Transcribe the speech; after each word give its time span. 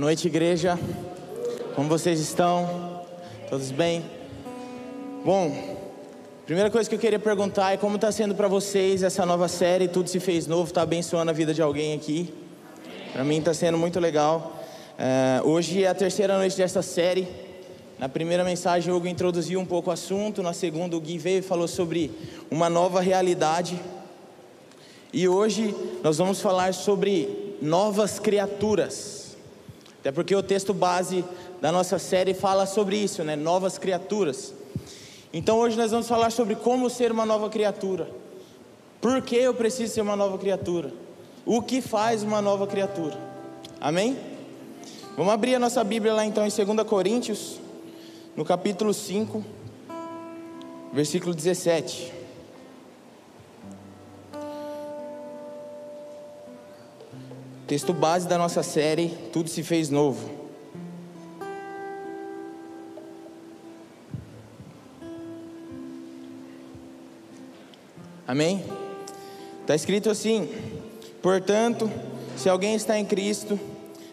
noite, 0.00 0.28
igreja. 0.28 0.78
Como 1.76 1.86
vocês 1.86 2.18
estão? 2.20 3.04
Todos 3.50 3.70
bem? 3.70 4.02
Bom, 5.22 5.54
primeira 6.46 6.70
coisa 6.70 6.88
que 6.88 6.96
eu 6.96 6.98
queria 6.98 7.18
perguntar 7.18 7.74
é 7.74 7.76
como 7.76 7.96
está 7.96 8.10
sendo 8.10 8.34
para 8.34 8.48
vocês 8.48 9.02
essa 9.02 9.26
nova 9.26 9.46
série 9.46 9.88
Tudo 9.88 10.08
se 10.08 10.18
fez 10.18 10.46
novo, 10.46 10.70
está 10.70 10.80
abençoando 10.80 11.30
a 11.30 11.34
vida 11.34 11.52
de 11.52 11.60
alguém 11.60 11.92
aqui? 11.92 12.32
Para 13.12 13.22
mim 13.24 13.40
está 13.40 13.52
sendo 13.52 13.76
muito 13.76 14.00
legal. 14.00 14.64
É, 14.98 15.42
hoje 15.44 15.84
é 15.84 15.88
a 15.88 15.94
terceira 15.94 16.38
noite 16.38 16.56
dessa 16.56 16.80
série. 16.80 17.28
Na 17.98 18.08
primeira 18.08 18.42
mensagem, 18.42 18.90
o 18.90 18.96
Hugo 18.96 19.06
introduziu 19.06 19.60
um 19.60 19.66
pouco 19.66 19.90
o 19.90 19.92
assunto. 19.92 20.42
Na 20.42 20.54
segunda, 20.54 20.96
o 20.96 21.00
Gui 21.00 21.18
veio 21.18 21.40
e 21.40 21.42
falou 21.42 21.68
sobre 21.68 22.10
uma 22.50 22.70
nova 22.70 23.02
realidade. 23.02 23.78
E 25.12 25.28
hoje 25.28 25.74
nós 26.02 26.16
vamos 26.16 26.40
falar 26.40 26.72
sobre 26.72 27.58
novas 27.60 28.18
criaturas. 28.18 29.19
Até 30.00 30.10
porque 30.10 30.34
o 30.34 30.42
texto 30.42 30.72
base 30.72 31.22
da 31.60 31.70
nossa 31.70 31.98
série 31.98 32.32
fala 32.32 32.64
sobre 32.64 32.96
isso, 32.96 33.22
né? 33.22 33.36
Novas 33.36 33.76
criaturas. 33.76 34.54
Então 35.32 35.58
hoje 35.58 35.76
nós 35.76 35.90
vamos 35.90 36.08
falar 36.08 36.30
sobre 36.30 36.56
como 36.56 36.88
ser 36.88 37.12
uma 37.12 37.26
nova 37.26 37.50
criatura. 37.50 38.08
Por 39.00 39.20
que 39.20 39.36
eu 39.36 39.54
preciso 39.54 39.92
ser 39.92 40.00
uma 40.00 40.16
nova 40.16 40.38
criatura? 40.38 40.92
O 41.44 41.60
que 41.60 41.82
faz 41.82 42.22
uma 42.22 42.40
nova 42.40 42.66
criatura? 42.66 43.16
Amém? 43.78 44.18
Vamos 45.16 45.32
abrir 45.32 45.54
a 45.54 45.58
nossa 45.58 45.84
Bíblia 45.84 46.14
lá 46.14 46.24
então 46.24 46.46
em 46.46 46.50
2 46.50 46.86
Coríntios, 46.88 47.60
no 48.34 48.44
capítulo 48.44 48.94
5, 48.94 49.44
versículo 50.94 51.34
17. 51.34 52.19
Texto 57.70 57.92
base 57.92 58.26
da 58.26 58.36
nossa 58.36 58.64
série, 58.64 59.16
Tudo 59.32 59.48
se 59.48 59.62
fez 59.62 59.90
novo. 59.90 60.28
Amém? 68.26 68.64
Está 69.60 69.76
escrito 69.76 70.10
assim: 70.10 70.48
Portanto, 71.22 71.88
se 72.36 72.48
alguém 72.48 72.74
está 72.74 72.98
em 72.98 73.04
Cristo, 73.04 73.56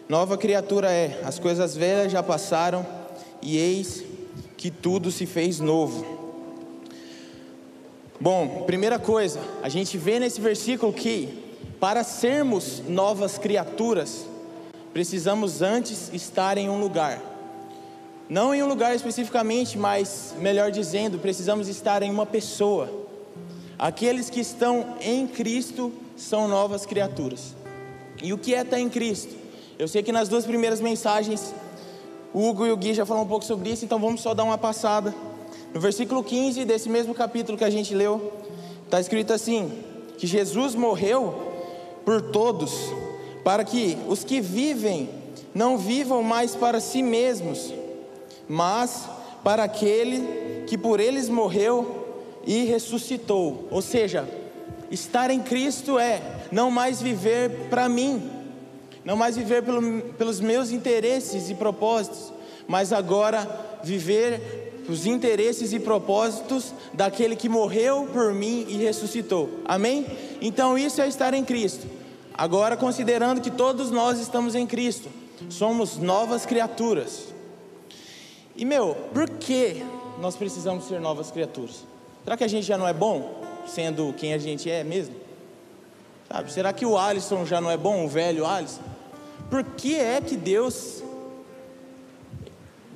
nova 0.08 0.38
criatura 0.38 0.92
é, 0.92 1.20
as 1.24 1.40
coisas 1.40 1.74
velhas 1.74 2.12
já 2.12 2.22
passaram, 2.22 2.86
e 3.42 3.58
eis 3.58 4.04
que 4.56 4.70
tudo 4.70 5.10
se 5.10 5.26
fez 5.26 5.58
novo. 5.58 6.06
Bom, 8.20 8.62
primeira 8.66 9.00
coisa, 9.00 9.40
a 9.64 9.68
gente 9.68 9.98
vê 9.98 10.20
nesse 10.20 10.40
versículo 10.40 10.92
que 10.92 11.47
para 11.80 12.02
sermos 12.02 12.82
novas 12.88 13.38
criaturas, 13.38 14.26
precisamos 14.92 15.62
antes 15.62 16.10
estar 16.12 16.58
em 16.58 16.68
um 16.68 16.80
lugar. 16.80 17.20
Não 18.28 18.54
em 18.54 18.62
um 18.62 18.66
lugar 18.66 18.94
especificamente, 18.94 19.78
mas 19.78 20.34
melhor 20.38 20.70
dizendo, 20.70 21.18
precisamos 21.18 21.68
estar 21.68 22.02
em 22.02 22.10
uma 22.10 22.26
pessoa. 22.26 22.90
Aqueles 23.78 24.28
que 24.28 24.40
estão 24.40 24.96
em 25.00 25.26
Cristo 25.26 25.92
são 26.16 26.48
novas 26.48 26.84
criaturas. 26.84 27.54
E 28.22 28.32
o 28.32 28.38
que 28.38 28.54
é 28.54 28.62
estar 28.62 28.78
em 28.80 28.88
Cristo? 28.88 29.34
Eu 29.78 29.86
sei 29.86 30.02
que 30.02 30.10
nas 30.10 30.28
duas 30.28 30.44
primeiras 30.44 30.80
mensagens, 30.80 31.54
o 32.34 32.48
Hugo 32.48 32.66
e 32.66 32.72
o 32.72 32.76
Gui 32.76 32.92
já 32.92 33.06
falaram 33.06 33.24
um 33.24 33.28
pouco 33.28 33.44
sobre 33.44 33.70
isso, 33.70 33.84
então 33.84 33.98
vamos 33.98 34.20
só 34.20 34.34
dar 34.34 34.44
uma 34.44 34.58
passada. 34.58 35.14
No 35.72 35.80
versículo 35.80 36.24
15 36.24 36.64
desse 36.64 36.88
mesmo 36.88 37.14
capítulo 37.14 37.56
que 37.56 37.64
a 37.64 37.70
gente 37.70 37.94
leu, 37.94 38.32
está 38.84 39.00
escrito 39.00 39.32
assim: 39.32 39.72
que 40.18 40.26
Jesus 40.26 40.74
morreu 40.74 41.47
por 42.08 42.22
todos, 42.22 42.90
para 43.44 43.62
que 43.62 43.98
os 44.08 44.24
que 44.24 44.40
vivem 44.40 45.10
não 45.54 45.76
vivam 45.76 46.22
mais 46.22 46.56
para 46.56 46.80
si 46.80 47.02
mesmos, 47.02 47.70
mas 48.48 49.06
para 49.44 49.64
aquele 49.64 50.64
que 50.66 50.78
por 50.78 51.00
eles 51.00 51.28
morreu 51.28 52.06
e 52.46 52.64
ressuscitou. 52.64 53.68
Ou 53.70 53.82
seja, 53.82 54.26
estar 54.90 55.30
em 55.30 55.40
Cristo 55.40 55.98
é 55.98 56.22
não 56.50 56.70
mais 56.70 57.02
viver 57.02 57.68
para 57.68 57.90
mim, 57.90 58.30
não 59.04 59.14
mais 59.14 59.36
viver 59.36 59.62
pelo, 59.62 60.00
pelos 60.12 60.40
meus 60.40 60.70
interesses 60.70 61.50
e 61.50 61.54
propósitos, 61.54 62.32
mas 62.66 62.90
agora 62.90 63.46
viver 63.84 64.82
os 64.88 65.04
interesses 65.04 65.74
e 65.74 65.78
propósitos 65.78 66.72
daquele 66.94 67.36
que 67.36 67.50
morreu 67.50 68.08
por 68.10 68.32
mim 68.32 68.64
e 68.66 68.78
ressuscitou. 68.78 69.60
Amém? 69.66 70.06
Então 70.40 70.78
isso 70.78 71.02
é 71.02 71.06
estar 71.06 71.34
em 71.34 71.44
Cristo. 71.44 71.98
Agora, 72.38 72.76
considerando 72.76 73.40
que 73.40 73.50
todos 73.50 73.90
nós 73.90 74.20
estamos 74.20 74.54
em 74.54 74.64
Cristo, 74.64 75.08
somos 75.50 75.96
novas 75.96 76.46
criaturas. 76.46 77.34
E 78.54 78.64
meu, 78.64 78.94
por 79.12 79.28
que 79.28 79.84
nós 80.20 80.36
precisamos 80.36 80.86
ser 80.86 81.00
novas 81.00 81.32
criaturas? 81.32 81.84
Será 82.22 82.36
que 82.36 82.44
a 82.44 82.48
gente 82.48 82.64
já 82.64 82.78
não 82.78 82.86
é 82.86 82.92
bom, 82.92 83.42
sendo 83.66 84.12
quem 84.12 84.34
a 84.34 84.38
gente 84.38 84.70
é 84.70 84.84
mesmo? 84.84 85.16
Sabe, 86.32 86.52
será 86.52 86.72
que 86.72 86.86
o 86.86 86.96
Alisson 86.96 87.44
já 87.44 87.60
não 87.60 87.72
é 87.72 87.76
bom, 87.76 88.04
o 88.04 88.08
velho 88.08 88.46
Alisson? 88.46 88.82
Por 89.50 89.64
que 89.64 89.96
é 89.96 90.20
que 90.20 90.36
Deus 90.36 91.02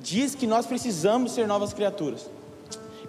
diz 0.01 0.35
que 0.35 0.47
nós 0.47 0.65
precisamos 0.65 1.33
ser 1.33 1.49
novas 1.49 1.73
criaturas? 1.73 2.29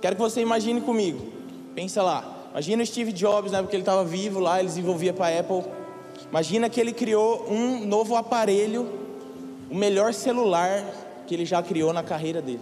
Quero 0.01 0.17
que 0.17 0.23
você 0.23 0.41
imagine 0.41 0.81
comigo. 0.81 1.33
Pensa 1.77 2.03
lá. 2.03 2.49
Imagina 2.51 2.83
o 2.83 2.87
Steve 2.87 3.13
Jobs, 3.13 3.53
né, 3.53 3.63
porque 3.63 3.77
ele 3.77 3.83
estava 3.83 4.05
vivo 4.05 4.41
lá, 4.41 4.59
ele 4.59 4.67
desenvolvia 4.67 5.13
para 5.13 5.27
a 5.27 5.39
Apple 5.39 5.84
Imagina 6.35 6.69
que 6.69 6.81
ele 6.81 6.93
criou 6.93 7.47
um 7.49 7.87
novo 7.87 8.17
aparelho, 8.17 8.93
o 9.71 9.75
melhor 9.77 10.13
celular 10.13 10.83
que 11.29 11.33
ele 11.33 11.47
já 11.47 11.63
criou 11.63 11.93
na 11.93 12.03
carreira 12.03 12.43
dele. 12.43 12.59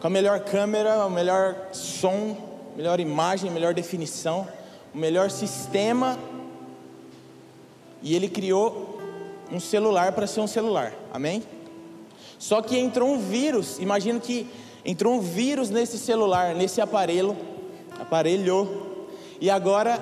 Com 0.00 0.08
a 0.08 0.10
melhor 0.10 0.40
câmera, 0.40 1.06
o 1.06 1.10
melhor 1.10 1.68
som, 1.70 2.36
melhor 2.76 2.98
imagem, 2.98 3.52
melhor 3.52 3.72
definição, 3.72 4.48
o 4.92 4.98
melhor 4.98 5.30
sistema. 5.30 6.18
E 8.02 8.16
ele 8.16 8.28
criou 8.28 8.98
um 9.52 9.60
celular 9.60 10.10
para 10.10 10.26
ser 10.26 10.40
um 10.40 10.48
celular. 10.48 10.92
Amém? 11.12 11.44
Só 12.36 12.60
que 12.60 12.76
entrou 12.76 13.12
um 13.12 13.18
vírus, 13.20 13.78
imagina 13.78 14.18
que 14.18 14.44
entrou 14.84 15.14
um 15.14 15.20
vírus 15.20 15.70
nesse 15.70 15.96
celular, 15.96 16.52
nesse 16.56 16.80
aparelho, 16.80 17.36
aparelho, 18.00 19.06
e 19.40 19.48
agora 19.48 20.00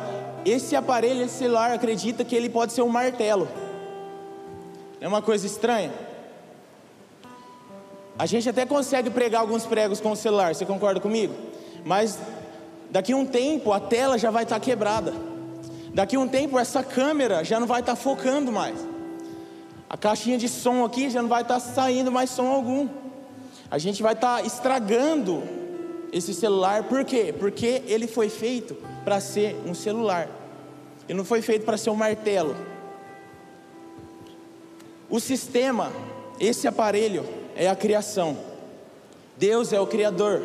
esse 0.49 0.77
aparelho, 0.77 1.23
esse 1.23 1.39
celular, 1.39 1.73
acredita 1.73 2.25
que 2.25 2.35
ele 2.35 2.49
pode 2.49 2.73
ser 2.73 2.83
um 2.83 2.89
martelo. 2.89 3.49
É 5.01 5.07
uma 5.07 5.23
coisa 5.23 5.47
estranha. 5.47 5.93
A 8.19 8.27
gente 8.27 8.49
até 8.49 8.67
consegue 8.67 9.11
pregar 9.11 9.41
alguns 9.41 9.65
pregos 9.65 10.01
com 10.01 10.11
o 10.11 10.17
celular, 10.17 10.55
você 10.55 10.67
concorda 10.67 10.99
comigo? 10.99 11.33
Mas 11.85 12.19
daqui 12.91 13.13
a 13.13 13.17
um 13.17 13.25
tempo 13.25 13.73
a 13.73 13.79
tela 13.79 14.19
já 14.19 14.31
vai 14.31 14.43
estar 14.43 14.59
quebrada. 14.59 15.15
Daqui 15.95 16.17
a 16.17 16.21
um 16.21 16.27
tempo 16.27 16.59
essa 16.59 16.83
câmera 16.83 17.45
já 17.45 17.61
não 17.61 17.67
vai 17.67 17.81
estar 17.81 17.95
focando 17.95 18.51
mais. 18.51 18.77
A 19.89 19.97
caixinha 19.97 20.37
de 20.37 20.49
som 20.49 20.85
aqui 20.85 21.09
já 21.09 21.23
não 21.23 21.29
vai 21.29 21.43
estar 21.43 21.61
saindo 21.61 22.11
mais 22.11 22.31
som 22.31 22.47
algum. 22.49 22.89
A 23.71 23.79
gente 23.79 24.03
vai 24.03 24.15
estar 24.15 24.45
estragando 24.45 25.43
esse 26.13 26.35
celular, 26.35 26.85
por 26.85 27.05
quê? 27.05 27.35
Porque 27.39 27.83
ele 27.87 28.07
foi 28.07 28.29
feito 28.29 28.75
para 29.05 29.21
ser 29.21 29.57
um 29.67 29.75
celular. 29.75 30.29
Ele 31.09 31.17
não 31.17 31.25
foi 31.25 31.41
feito 31.41 31.65
para 31.65 31.79
ser 31.79 31.89
um 31.89 31.95
martelo. 31.95 32.55
O 35.09 35.19
sistema, 35.19 35.91
esse 36.39 36.69
aparelho, 36.69 37.25
é 37.57 37.67
a 37.67 37.75
criação. 37.75 38.37
Deus 39.37 39.73
é 39.73 39.81
o 39.81 39.87
Criador. 39.87 40.43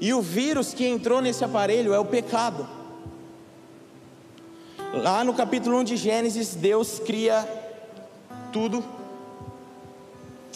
E 0.00 0.12
o 0.12 0.20
vírus 0.20 0.74
que 0.74 0.86
entrou 0.86 1.22
nesse 1.22 1.42
aparelho 1.42 1.94
é 1.94 1.98
o 1.98 2.04
pecado. 2.04 2.68
Lá 4.92 5.24
no 5.24 5.32
capítulo 5.32 5.78
1 5.78 5.84
de 5.84 5.96
Gênesis, 5.96 6.54
Deus 6.54 6.98
cria 6.98 7.48
tudo. 8.52 8.84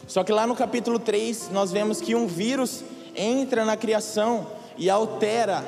Só 0.07 0.23
que 0.23 0.33
lá 0.33 0.47
no 0.47 0.55
capítulo 0.55 0.99
3, 0.99 1.51
nós 1.51 1.73
vemos 1.73 2.01
que 2.01 2.15
um 2.15 2.27
vírus 2.27 2.85
entra 3.17 3.65
na 3.65 3.77
criação 3.77 4.47
e 4.77 4.91
altera 4.91 5.65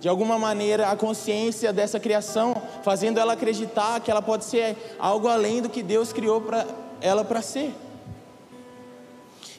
de 0.00 0.08
alguma 0.08 0.38
maneira, 0.38 0.90
a 0.90 0.96
consciência 0.96 1.72
dessa 1.72 1.98
criação, 1.98 2.54
fazendo 2.84 3.18
ela 3.18 3.32
acreditar 3.32 4.00
que 4.00 4.10
ela 4.10 4.22
pode 4.22 4.44
ser 4.44 4.76
algo 4.98 5.26
além 5.26 5.60
do 5.60 5.68
que 5.68 5.82
Deus 5.82 6.12
criou 6.12 6.40
para 6.40 6.66
ela 7.00 7.24
para 7.24 7.42
ser. 7.42 7.74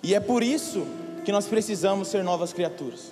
E 0.01 0.15
é 0.15 0.19
por 0.19 0.41
isso 0.41 0.85
que 1.25 1.31
nós 1.31 1.45
precisamos 1.45 2.07
ser 2.07 2.23
novas 2.23 2.53
criaturas. 2.53 3.11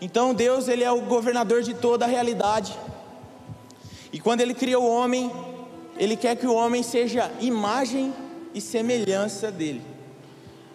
Então 0.00 0.34
Deus, 0.34 0.68
ele 0.68 0.84
é 0.84 0.90
o 0.90 1.00
governador 1.00 1.62
de 1.62 1.72
toda 1.72 2.04
a 2.04 2.08
realidade. 2.08 2.76
E 4.12 4.20
quando 4.20 4.40
ele 4.40 4.52
criou 4.52 4.82
o 4.82 4.90
homem, 4.90 5.32
ele 5.96 6.16
quer 6.16 6.36
que 6.36 6.46
o 6.46 6.54
homem 6.54 6.82
seja 6.82 7.30
imagem 7.40 8.12
e 8.52 8.60
semelhança 8.60 9.50
dele. 9.50 9.91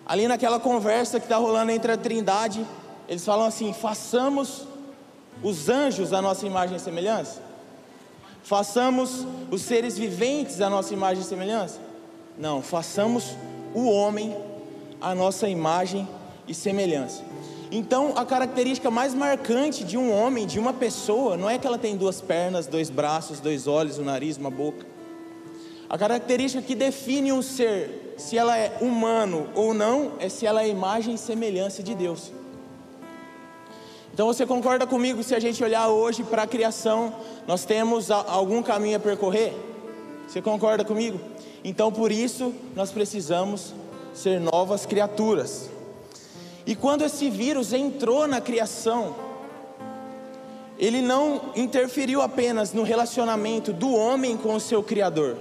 Ali 0.07 0.27
naquela 0.27 0.59
conversa 0.59 1.19
que 1.19 1.25
está 1.25 1.35
rolando 1.35 1.71
entre 1.71 1.91
a 1.91 1.97
Trindade, 1.97 2.65
eles 3.09 3.25
falam 3.25 3.45
assim: 3.45 3.73
façamos 3.73 4.65
os 5.43 5.67
anjos 5.67 6.13
a 6.13 6.21
nossa 6.21 6.45
imagem 6.45 6.77
e 6.77 6.79
semelhança. 6.79 7.41
façamos 8.41 9.27
os 9.51 9.61
seres 9.61 9.97
viventes 9.97 10.61
a 10.61 10.69
nossa 10.69 10.93
imagem 10.93 11.21
e 11.21 11.25
semelhança? 11.25 11.79
Não, 12.37 12.61
façamos 12.61 13.35
o 13.73 13.89
homem 13.89 14.35
a 15.01 15.13
nossa 15.13 15.49
imagem 15.49 16.07
e 16.47 16.53
semelhança. 16.53 17.21
Então, 17.69 18.13
a 18.15 18.23
característica 18.23 18.89
mais 18.89 19.13
marcante 19.13 19.83
de 19.83 19.97
um 19.97 20.11
homem, 20.11 20.47
de 20.47 20.57
uma 20.57 20.71
pessoa, 20.71 21.35
não 21.35 21.49
é 21.49 21.57
que 21.57 21.67
ela 21.67 21.77
tem 21.77 21.97
duas 21.97 22.21
pernas, 22.21 22.65
dois 22.65 22.89
braços, 22.89 23.41
dois 23.41 23.67
olhos, 23.67 23.99
um 23.99 24.05
nariz, 24.05 24.37
uma 24.37 24.49
boca. 24.49 24.85
A 25.89 25.97
característica 25.97 26.63
que 26.63 26.75
define 26.75 27.33
um 27.33 27.41
ser, 27.41 28.06
se 28.17 28.37
ela 28.37 28.57
é 28.57 28.77
humano 28.81 29.47
ou 29.53 29.73
não, 29.73 30.13
é 30.19 30.27
se 30.27 30.45
ela 30.45 30.63
é 30.63 30.67
imagem 30.67 31.15
e 31.15 31.17
semelhança 31.17 31.83
de 31.83 31.93
Deus. 31.93 32.31
Então 34.13 34.25
você 34.25 34.45
concorda 34.45 34.87
comigo 34.87 35.21
se 35.21 35.35
a 35.35 35.39
gente 35.39 35.63
olhar 35.63 35.87
hoje 35.89 36.23
para 36.23 36.43
a 36.43 36.47
criação, 36.47 37.13
nós 37.45 37.65
temos 37.65 38.09
algum 38.09 38.63
caminho 38.63 38.97
a 38.97 38.99
percorrer? 38.99 39.53
Você 40.27 40.41
concorda 40.41 40.83
comigo? 40.83 41.19
Então 41.63 41.91
por 41.91 42.11
isso 42.11 42.51
nós 42.75 42.91
precisamos 42.91 43.73
ser 44.13 44.39
novas 44.39 44.87
criaturas. 44.87 45.69
E 46.65 46.75
quando 46.75 47.03
esse 47.03 47.29
vírus 47.29 47.71
entrou 47.71 48.27
na 48.27 48.41
criação, 48.41 49.15
ele 50.79 51.01
não 51.01 51.51
interferiu 51.55 52.21
apenas 52.21 52.73
no 52.73 52.83
relacionamento 52.83 53.71
do 53.71 53.93
homem 53.93 54.35
com 54.35 54.55
o 54.55 54.59
seu 54.59 54.81
criador. 54.81 55.37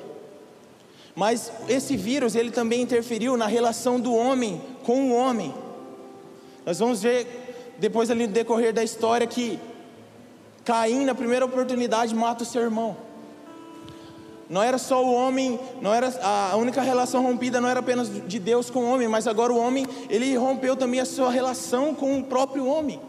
Mas 1.17 1.51
esse 1.67 1.97
vírus, 1.97 2.35
ele 2.35 2.51
também 2.51 2.83
interferiu 2.83 3.39
na 3.39 3.47
relação 3.47 3.99
do 3.99 4.15
homem 4.15 4.61
com 4.85 5.11
o 5.11 5.15
homem. 5.15 5.55
Nós 6.65 6.79
vamos 6.79 7.01
ver 7.03 7.75
depois 7.79 8.11
ali 8.11 8.27
no 8.27 8.33
decorrer 8.35 8.75
da 8.75 8.85
história 8.85 9.27
que 9.27 9.59
Caim, 10.63 11.05
na 11.05 11.15
primeira 11.15 11.45
oportunidade, 11.45 12.15
mata 12.15 12.43
o 12.43 12.47
seu 12.47 12.61
irmão. 12.61 12.97
Não 14.49 14.63
era 14.63 14.79
só 14.79 15.03
o 15.05 15.13
homem, 15.13 15.59
não 15.81 15.93
era 15.93 16.13
a 16.23 16.57
única 16.57 16.83
relação 16.83 17.23
rompida 17.23 17.61
não 17.61 17.69
era 17.69 17.81
apenas 17.81 18.11
de 18.29 18.39
Deus 18.39 18.69
com 18.69 18.81
o 18.81 18.93
homem, 18.93 19.09
mas 19.09 19.27
agora 19.27 19.53
o 19.53 19.59
homem, 19.59 19.87
ele 20.11 20.37
rompeu 20.37 20.77
também 20.77 21.01
a 21.01 21.05
sua 21.05 21.31
relação 21.31 21.95
com 21.95 22.19
o 22.19 22.25
próprio 22.25 22.67
homem. 22.67 23.01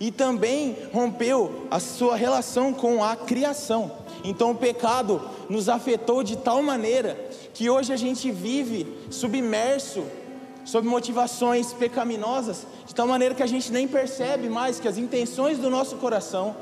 E 0.00 0.10
também 0.10 0.76
rompeu 0.92 1.66
a 1.70 1.78
sua 1.78 2.16
relação 2.16 2.72
com 2.72 3.04
a 3.04 3.14
criação. 3.14 3.92
Então 4.24 4.52
o 4.52 4.54
pecado 4.54 5.22
nos 5.48 5.68
afetou 5.68 6.22
de 6.22 6.36
tal 6.36 6.62
maneira 6.62 7.16
que 7.54 7.68
hoje 7.68 7.92
a 7.92 7.96
gente 7.96 8.30
vive 8.30 8.86
submerso 9.10 10.04
sob 10.64 10.86
motivações 10.86 11.72
pecaminosas, 11.72 12.66
de 12.86 12.94
tal 12.94 13.06
maneira 13.06 13.34
que 13.34 13.42
a 13.42 13.46
gente 13.46 13.72
nem 13.72 13.86
percebe 13.88 14.48
mais 14.48 14.78
que 14.78 14.88
as 14.88 14.96
intenções 14.96 15.58
do 15.58 15.68
nosso 15.68 15.96
coração 15.96 16.56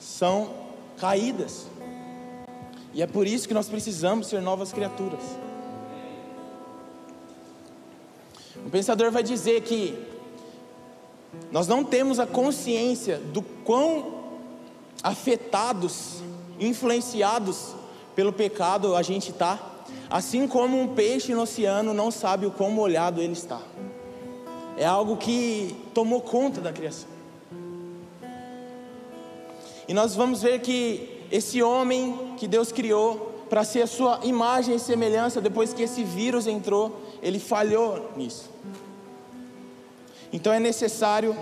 são 0.00 0.50
caídas. 0.98 1.66
E 2.92 3.02
é 3.02 3.06
por 3.06 3.26
isso 3.26 3.46
que 3.46 3.54
nós 3.54 3.68
precisamos 3.68 4.26
ser 4.26 4.42
novas 4.42 4.72
criaturas. 4.72 5.20
O 8.66 8.70
pensador 8.70 9.10
vai 9.10 9.22
dizer 9.22 9.62
que 9.62 9.96
nós 11.52 11.68
não 11.68 11.84
temos 11.84 12.18
a 12.18 12.26
consciência 12.26 13.18
do 13.18 13.42
quão 13.42 14.20
afetados, 15.02 16.22
influenciados 16.58 17.74
pelo 18.14 18.32
pecado 18.32 18.96
a 18.96 19.02
gente 19.02 19.30
está, 19.30 19.69
assim 20.10 20.48
como 20.48 20.78
um 20.78 20.88
peixe 20.88 21.32
no 21.34 21.42
oceano 21.42 21.94
não 21.94 22.10
sabe 22.10 22.44
o 22.44 22.50
quão 22.50 22.70
molhado 22.70 23.22
ele 23.22 23.34
está. 23.34 23.60
É 24.76 24.84
algo 24.84 25.16
que 25.16 25.76
tomou 25.94 26.20
conta 26.20 26.60
da 26.60 26.72
criação. 26.72 27.08
E 29.86 29.94
nós 29.94 30.14
vamos 30.14 30.42
ver 30.42 30.60
que 30.60 31.20
esse 31.30 31.62
homem 31.62 32.34
que 32.36 32.48
Deus 32.48 32.72
criou 32.72 33.44
para 33.48 33.64
ser 33.64 33.82
a 33.82 33.86
sua 33.86 34.20
imagem 34.22 34.76
e 34.76 34.78
semelhança, 34.78 35.40
depois 35.40 35.72
que 35.72 35.82
esse 35.82 36.02
vírus 36.02 36.46
entrou, 36.46 37.00
ele 37.22 37.38
falhou 37.38 38.10
nisso. 38.16 38.50
Então 40.32 40.52
é 40.52 40.60
necessário 40.60 41.36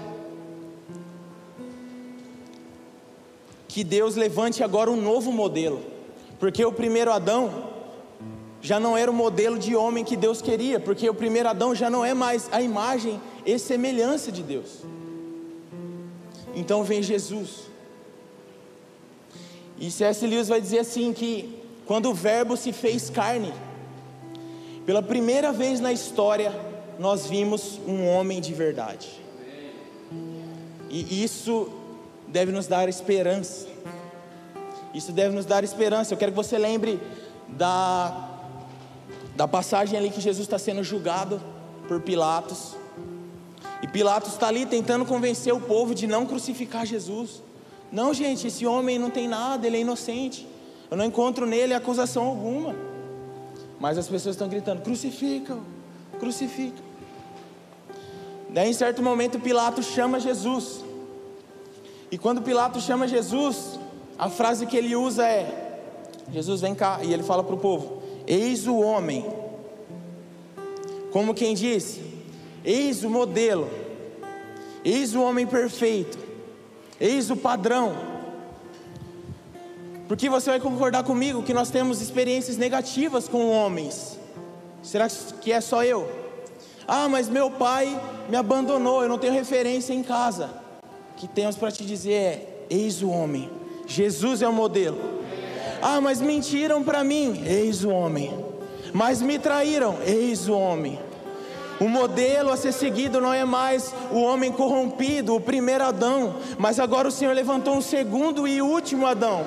que 3.67 3.85
Deus 3.85 4.17
levante 4.17 4.64
agora 4.64 4.91
um 4.91 5.00
novo 5.00 5.31
modelo, 5.31 5.82
porque 6.41 6.64
o 6.64 6.73
primeiro 6.73 7.12
Adão 7.12 7.78
já 8.61 8.81
não 8.81 8.97
era 8.97 9.11
o 9.11 9.15
modelo 9.15 9.59
de 9.59 9.77
homem 9.77 10.05
que 10.05 10.17
Deus 10.17 10.43
queria, 10.43 10.81
porque 10.81 11.09
o 11.09 11.15
primeiro 11.15 11.49
Adão 11.49 11.75
já 11.75 11.89
não 11.89 12.05
é 12.05 12.15
mais 12.15 12.49
a 12.53 12.61
imagem 12.61 13.21
e 13.47 13.59
semelhança 13.59 14.33
de 14.33 14.43
Deus. 14.43 14.79
Então 16.55 16.83
vem 16.83 17.03
Jesus 17.03 17.69
e 19.81 19.91
C.S. 19.91 20.27
Lewis 20.27 20.49
vai 20.49 20.61
dizer 20.61 20.81
assim 20.81 21.13
que 21.13 21.63
quando 21.87 22.11
o 22.11 22.15
verbo 22.15 22.57
se 22.57 22.73
fez 22.73 23.09
carne, 23.09 23.53
pela 24.85 25.03
primeira 25.03 25.53
vez 25.53 25.81
na 25.81 25.93
história, 25.93 26.53
nós 26.99 27.27
vimos 27.27 27.79
um 27.87 28.07
homem 28.07 28.41
de 28.41 28.53
verdade. 28.53 29.09
E 30.91 31.23
isso 31.23 31.71
deve 32.27 32.51
nos 32.51 32.67
dar 32.67 32.89
esperança. 32.89 33.69
Isso 34.93 35.13
deve 35.13 35.35
nos 35.35 35.47
dar 35.47 35.63
esperança. 35.63 36.13
Eu 36.13 36.19
quero 36.19 36.33
que 36.33 36.37
você 36.37 36.59
lembre 36.59 37.01
da, 37.47 38.28
da 39.38 39.46
passagem 39.46 39.96
ali 39.96 40.11
que 40.11 40.20
Jesus 40.20 40.49
está 40.49 40.58
sendo 40.58 40.82
julgado 40.82 41.40
por 41.87 42.00
Pilatos. 42.00 42.75
E 43.81 43.87
Pilatos 43.87 44.32
está 44.32 44.49
ali 44.49 44.67
tentando 44.67 45.06
convencer 45.06 45.55
o 45.55 45.61
povo 45.61 45.94
de 45.94 46.08
não 46.08 46.26
crucificar 46.26 46.85
Jesus. 46.85 47.40
Não, 47.93 48.12
gente, 48.12 48.49
esse 48.49 48.67
homem 48.67 48.99
não 48.99 49.11
tem 49.11 49.29
nada, 49.29 49.64
ele 49.64 49.76
é 49.76 49.81
inocente. 49.81 50.44
Eu 50.90 50.96
não 50.96 51.05
encontro 51.05 51.46
nele 51.46 51.73
acusação 51.73 52.25
alguma. 52.25 52.75
Mas 53.79 53.96
as 53.96 54.08
pessoas 54.08 54.35
estão 54.35 54.49
gritando: 54.49 54.82
crucifica, 54.82 55.56
crucifica. 56.19 56.82
Daí, 58.50 58.70
em 58.70 58.73
certo 58.73 59.00
momento, 59.05 59.38
Pilatos 59.38 59.87
chama 59.87 60.19
Jesus. 60.19 60.85
E 62.11 62.19
quando 62.19 62.43
Pilatos 62.43 62.82
chama 62.82 63.06
Jesus, 63.06 63.79
a 64.19 64.29
frase 64.29 64.67
que 64.67 64.76
ele 64.76 64.96
usa 64.96 65.25
é: 65.25 65.81
Jesus, 66.32 66.61
vem 66.61 66.75
cá. 66.75 66.99
E 67.05 67.12
ele 67.12 67.23
fala 67.23 67.44
para 67.44 67.55
o 67.55 67.58
povo: 67.58 67.98
Eis 68.29 68.67
o 68.67 68.77
homem. 68.77 69.25
Como 71.11 71.33
quem 71.33 71.55
diz: 71.55 71.99
Eis 72.63 73.03
o 73.03 73.09
modelo. 73.09 73.71
Eis 74.85 75.14
o 75.14 75.23
homem 75.23 75.47
perfeito. 75.47 76.19
Eis 77.00 77.31
o 77.31 77.37
padrão. 77.37 77.97
Porque 80.07 80.29
você 80.29 80.50
vai 80.50 80.61
concordar 80.61 81.05
comigo 81.05 81.43
que 81.43 81.55
nós 81.55 81.71
temos 81.71 82.02
experiências 82.02 82.59
negativas 82.59 83.26
com 83.26 83.49
homens. 83.49 84.19
Será 84.83 85.09
que 85.41 85.50
é 85.50 85.61
só 85.62 85.83
eu? 85.83 86.07
Ah, 86.87 87.09
mas 87.09 87.31
meu 87.31 87.50
pai 87.50 87.99
me 88.29 88.37
abandonou, 88.37 89.02
eu 89.02 89.09
não 89.09 89.19
tenho 89.19 89.33
referência 89.33 89.95
em 89.95 90.02
casa. 90.02 90.50
O 91.12 91.17
que 91.17 91.26
temos 91.26 91.57
para 91.57 91.73
te 91.73 91.83
dizer 91.83 92.12
é: 92.12 92.67
eis 92.69 93.02
o 93.02 93.09
homem. 93.09 93.50
Jesus 93.87 94.43
é 94.43 94.49
o 94.49 94.52
modelo. 94.52 95.18
Ah, 95.82 96.00
mas 96.00 96.20
mentiram 96.20 96.82
para 96.82 97.04
mim. 97.04 97.42
Eis 97.47 97.85
o 97.85 97.90
homem. 97.90 98.32
Mas 98.92 99.23
me 99.23 99.38
traíram. 99.38 99.99
Eis 100.04 100.49
o 100.49 100.54
homem. 100.56 100.99
O 101.80 101.88
modelo 101.88 102.50
a 102.50 102.56
ser 102.56 102.73
seguido 102.73 103.20
não 103.20 103.32
é 103.32 103.44
mais 103.44 103.94
o 104.11 104.20
homem 104.20 104.50
corrompido, 104.50 105.35
o 105.35 105.40
primeiro 105.40 105.85
Adão, 105.85 106.35
mas 106.58 106.80
agora 106.80 107.06
o 107.06 107.12
Senhor 107.12 107.32
levantou 107.32 107.76
um 107.76 107.80
segundo 107.80 108.49
e 108.49 108.61
último 108.61 109.06
Adão. 109.06 109.44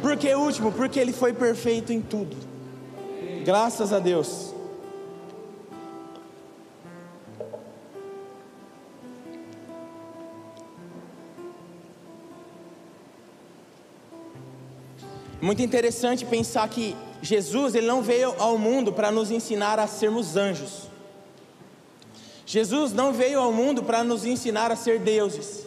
Por 0.00 0.16
que 0.16 0.34
último? 0.34 0.72
Porque 0.72 0.98
ele 0.98 1.12
foi 1.12 1.34
perfeito 1.34 1.92
em 1.92 2.00
tudo. 2.00 2.36
Graças 3.44 3.92
a 3.92 3.98
Deus. 3.98 4.53
Muito 15.44 15.60
interessante 15.60 16.24
pensar 16.24 16.66
que 16.70 16.96
Jesus 17.20 17.74
ele 17.74 17.86
não 17.86 18.00
veio 18.00 18.34
ao 18.38 18.56
mundo 18.56 18.90
para 18.90 19.10
nos 19.10 19.30
ensinar 19.30 19.78
a 19.78 19.86
sermos 19.86 20.38
anjos. 20.38 20.88
Jesus 22.46 22.94
não 22.94 23.12
veio 23.12 23.38
ao 23.38 23.52
mundo 23.52 23.82
para 23.82 24.02
nos 24.02 24.24
ensinar 24.24 24.72
a 24.72 24.76
ser 24.76 24.98
deuses. 25.00 25.66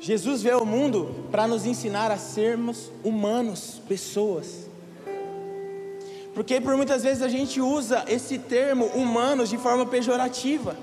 Jesus 0.00 0.40
veio 0.40 0.60
ao 0.60 0.64
mundo 0.64 1.26
para 1.30 1.46
nos 1.46 1.66
ensinar 1.66 2.10
a 2.10 2.16
sermos 2.16 2.90
humanos, 3.04 3.78
pessoas. 3.86 4.66
Porque 6.32 6.62
por 6.62 6.74
muitas 6.78 7.02
vezes 7.02 7.22
a 7.22 7.28
gente 7.28 7.60
usa 7.60 8.06
esse 8.08 8.38
termo 8.38 8.86
humanos 8.86 9.50
de 9.50 9.58
forma 9.58 9.84
pejorativa, 9.84 10.78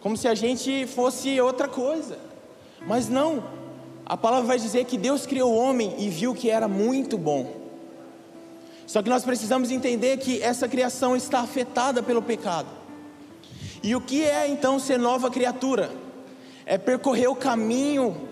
como 0.00 0.16
se 0.16 0.26
a 0.26 0.34
gente 0.34 0.84
fosse 0.88 1.40
outra 1.40 1.68
coisa. 1.68 2.18
Mas 2.84 3.08
não, 3.08 3.59
a 4.10 4.16
palavra 4.16 4.44
vai 4.44 4.58
dizer 4.58 4.86
que 4.86 4.98
Deus 4.98 5.24
criou 5.24 5.52
o 5.52 5.56
homem 5.56 5.94
e 5.96 6.08
viu 6.08 6.34
que 6.34 6.50
era 6.50 6.66
muito 6.66 7.16
bom. 7.16 7.48
Só 8.84 9.04
que 9.04 9.08
nós 9.08 9.22
precisamos 9.22 9.70
entender 9.70 10.16
que 10.16 10.42
essa 10.42 10.68
criação 10.68 11.14
está 11.14 11.38
afetada 11.38 12.02
pelo 12.02 12.20
pecado. 12.20 12.66
E 13.80 13.94
o 13.94 14.00
que 14.00 14.24
é 14.24 14.48
então 14.48 14.80
ser 14.80 14.98
nova 14.98 15.30
criatura? 15.30 15.92
É 16.66 16.76
percorrer 16.76 17.28
o 17.28 17.36
caminho 17.36 18.28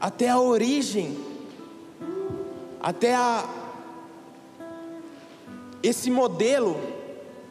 até 0.00 0.28
a 0.28 0.40
origem, 0.40 1.16
até 2.80 3.14
a 3.14 3.48
esse 5.84 6.10
modelo 6.10 6.76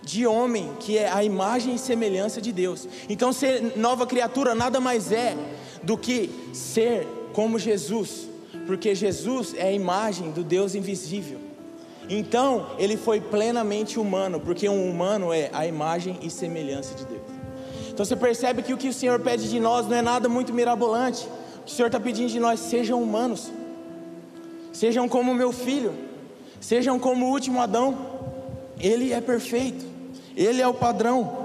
de 0.02 0.28
homem 0.28 0.74
que 0.78 0.98
é 0.98 1.10
a 1.10 1.24
imagem 1.24 1.76
e 1.76 1.80
semelhança 1.80 2.42
de 2.42 2.52
Deus. 2.52 2.86
Então, 3.08 3.32
ser 3.32 3.78
nova 3.78 4.06
criatura 4.06 4.54
nada 4.54 4.82
mais 4.82 5.14
é 5.14 5.38
do 5.82 5.98
que 5.98 6.30
ser 6.52 7.21
como 7.34 7.58
Jesus, 7.58 8.28
porque 8.68 8.94
Jesus 8.94 9.54
é 9.56 9.68
a 9.68 9.72
imagem 9.72 10.32
do 10.32 10.44
Deus 10.44 10.76
invisível. 10.76 11.40
Então, 12.10 12.68
ele 12.78 12.98
foi 12.98 13.22
plenamente 13.22 14.00
humano, 14.00 14.40
porque 14.40 14.68
um 14.68 14.90
humano 14.90 15.32
é 15.32 15.50
a 15.54 15.66
imagem 15.66 16.20
e 16.22 16.30
semelhança 16.30 16.94
de 16.96 17.06
Deus. 17.06 17.22
Então, 17.90 18.06
você 18.06 18.16
percebe 18.16 18.62
que 18.62 18.74
o 18.74 18.78
que 18.78 18.90
o 18.90 18.94
Senhor 18.94 19.20
pede 19.20 19.50
de 19.50 19.60
nós 19.60 19.88
não 19.88 19.96
é 19.96 20.02
nada 20.02 20.28
muito 20.28 20.54
mirabolante. 20.54 21.28
O 21.66 21.70
Senhor 21.70 21.88
está 21.88 22.00
pedindo 22.00 22.30
de 22.30 22.40
nós: 22.40 22.60
sejam 22.60 23.02
humanos, 23.02 23.52
sejam 24.74 25.08
como 25.08 25.34
meu 25.34 25.52
filho, 25.52 25.94
sejam 26.60 27.00
como 27.00 27.28
o 27.28 27.30
último 27.30 27.62
Adão. 27.62 27.98
Ele 28.80 29.14
é 29.14 29.22
perfeito, 29.22 29.86
ele 30.36 30.62
é 30.62 30.68
o 30.68 30.74
padrão. 30.74 31.41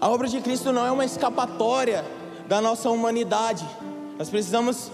A 0.00 0.08
obra 0.08 0.28
de 0.28 0.40
Cristo 0.40 0.72
não 0.72 0.86
é 0.86 0.92
uma 0.92 1.04
escapatória 1.04 2.04
da 2.46 2.60
nossa 2.60 2.88
humanidade. 2.88 3.66
Nós 4.16 4.30
precisamos 4.30 4.92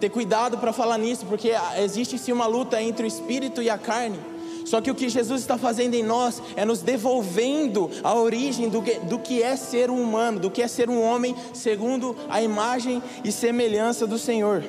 ter 0.00 0.08
cuidado 0.08 0.56
para 0.58 0.72
falar 0.72 0.96
nisso, 0.98 1.26
porque 1.26 1.52
existe 1.78 2.18
sim 2.18 2.32
uma 2.32 2.46
luta 2.46 2.80
entre 2.80 3.04
o 3.04 3.06
espírito 3.06 3.62
e 3.62 3.68
a 3.68 3.76
carne. 3.76 4.18
Só 4.64 4.80
que 4.80 4.90
o 4.90 4.94
que 4.94 5.08
Jesus 5.08 5.42
está 5.42 5.56
fazendo 5.56 5.94
em 5.94 6.02
nós 6.02 6.42
é 6.56 6.64
nos 6.64 6.80
devolvendo 6.80 7.90
a 8.02 8.14
origem 8.14 8.68
do 8.68 8.82
que, 8.82 8.98
do 9.00 9.18
que 9.18 9.42
é 9.42 9.56
ser 9.56 9.90
um 9.90 10.02
humano, 10.02 10.40
do 10.40 10.50
que 10.50 10.62
é 10.62 10.68
ser 10.68 10.90
um 10.90 11.02
homem 11.02 11.36
segundo 11.52 12.16
a 12.28 12.42
imagem 12.42 13.02
e 13.22 13.30
semelhança 13.30 14.06
do 14.06 14.18
Senhor. 14.18 14.64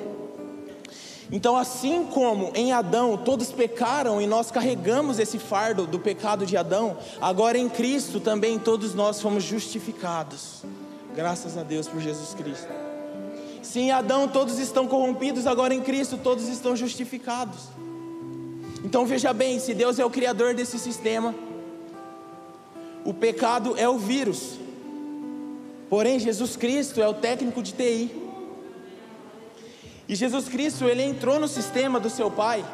Então, 1.30 1.56
assim 1.56 2.04
como 2.04 2.50
em 2.54 2.72
Adão 2.72 3.16
todos 3.16 3.52
pecaram 3.52 4.20
e 4.20 4.26
nós 4.26 4.50
carregamos 4.50 5.18
esse 5.18 5.38
fardo 5.38 5.86
do 5.86 5.98
pecado 5.98 6.46
de 6.46 6.56
Adão, 6.56 6.96
agora 7.20 7.58
em 7.58 7.68
Cristo 7.68 8.18
também 8.18 8.58
todos 8.58 8.94
nós 8.94 9.20
fomos 9.20 9.44
justificados. 9.44 10.62
Graças 11.14 11.58
a 11.58 11.62
Deus 11.62 11.86
por 11.86 12.00
Jesus 12.00 12.32
Cristo. 12.32 12.68
Se 13.62 13.80
em 13.80 13.90
Adão 13.90 14.26
todos 14.26 14.58
estão 14.58 14.86
corrompidos, 14.86 15.46
agora 15.46 15.74
em 15.74 15.82
Cristo 15.82 16.16
todos 16.16 16.48
estão 16.48 16.74
justificados. 16.74 17.64
Então 18.82 19.04
veja 19.04 19.32
bem: 19.34 19.58
se 19.58 19.74
Deus 19.74 19.98
é 19.98 20.04
o 20.04 20.10
criador 20.10 20.54
desse 20.54 20.78
sistema, 20.78 21.34
o 23.04 23.12
pecado 23.12 23.74
é 23.76 23.86
o 23.86 23.98
vírus, 23.98 24.58
porém 25.90 26.18
Jesus 26.18 26.56
Cristo 26.56 27.02
é 27.02 27.08
o 27.08 27.12
técnico 27.12 27.62
de 27.62 27.72
TI. 27.72 28.27
E 30.08 30.14
Jesus 30.14 30.48
Cristo, 30.48 30.86
ele 30.86 31.02
entrou 31.02 31.38
no 31.38 31.46
sistema 31.46 32.00
do 32.00 32.08
seu 32.08 32.30
Pai, 32.30 32.64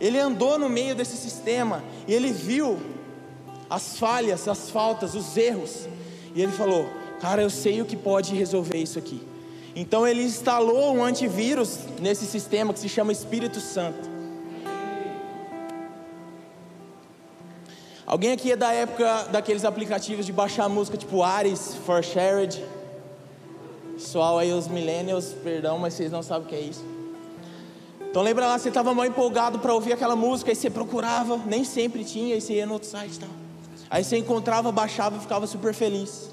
ele 0.00 0.18
andou 0.18 0.58
no 0.58 0.68
meio 0.68 0.94
desse 0.94 1.16
sistema 1.16 1.82
e 2.06 2.14
ele 2.14 2.32
viu 2.32 2.78
as 3.68 3.98
falhas, 3.98 4.46
as 4.46 4.70
faltas, 4.70 5.14
os 5.14 5.36
erros, 5.36 5.88
e 6.34 6.40
ele 6.40 6.52
falou: 6.52 6.88
Cara, 7.20 7.42
eu 7.42 7.50
sei 7.50 7.82
o 7.82 7.84
que 7.84 7.96
pode 7.96 8.34
resolver 8.34 8.78
isso 8.78 8.98
aqui. 8.98 9.20
Então 9.74 10.06
ele 10.06 10.22
instalou 10.22 10.94
um 10.94 11.02
antivírus 11.02 11.80
nesse 12.00 12.26
sistema 12.26 12.72
que 12.72 12.78
se 12.78 12.88
chama 12.88 13.12
Espírito 13.12 13.60
Santo. 13.60 14.08
Alguém 18.06 18.32
aqui 18.32 18.52
é 18.52 18.56
da 18.56 18.72
época 18.72 19.24
daqueles 19.30 19.64
aplicativos 19.64 20.24
de 20.24 20.32
baixar 20.32 20.68
música 20.68 20.96
tipo 20.96 21.22
Ares, 21.22 21.74
For 21.84 22.02
Shared? 22.02 22.64
Pessoal 23.98 24.38
aí, 24.38 24.52
os 24.52 24.68
millennials, 24.68 25.34
perdão, 25.42 25.76
mas 25.76 25.94
vocês 25.94 26.12
não 26.12 26.22
sabem 26.22 26.46
o 26.46 26.48
que 26.48 26.54
é 26.54 26.60
isso. 26.60 26.84
Então 28.00 28.22
lembra 28.22 28.46
lá, 28.46 28.56
você 28.56 28.68
estava 28.68 28.94
mal 28.94 29.04
empolgado 29.04 29.58
para 29.58 29.74
ouvir 29.74 29.92
aquela 29.92 30.14
música, 30.14 30.52
aí 30.52 30.54
você 30.54 30.70
procurava, 30.70 31.36
nem 31.38 31.64
sempre 31.64 32.04
tinha, 32.04 32.36
aí 32.36 32.40
você 32.40 32.54
ia 32.54 32.64
no 32.64 32.74
outro 32.74 32.88
site 32.88 33.16
e 33.16 33.18
tal. 33.18 33.28
Aí 33.90 34.04
você 34.04 34.16
encontrava, 34.16 34.70
baixava 34.70 35.16
e 35.16 35.20
ficava 35.20 35.48
super 35.48 35.74
feliz. 35.74 36.30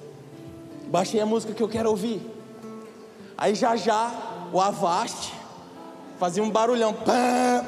Baixei 0.90 1.20
a 1.20 1.26
música 1.26 1.54
que 1.54 1.64
eu 1.64 1.68
quero 1.68 1.90
ouvir. 1.90 2.22
Aí 3.36 3.56
já 3.56 3.76
já, 3.76 4.12
o 4.54 4.62
Avast 4.62 5.34
fazia 6.20 6.44
um 6.44 6.52
barulhão. 6.52 6.94
Pá, 6.94 7.66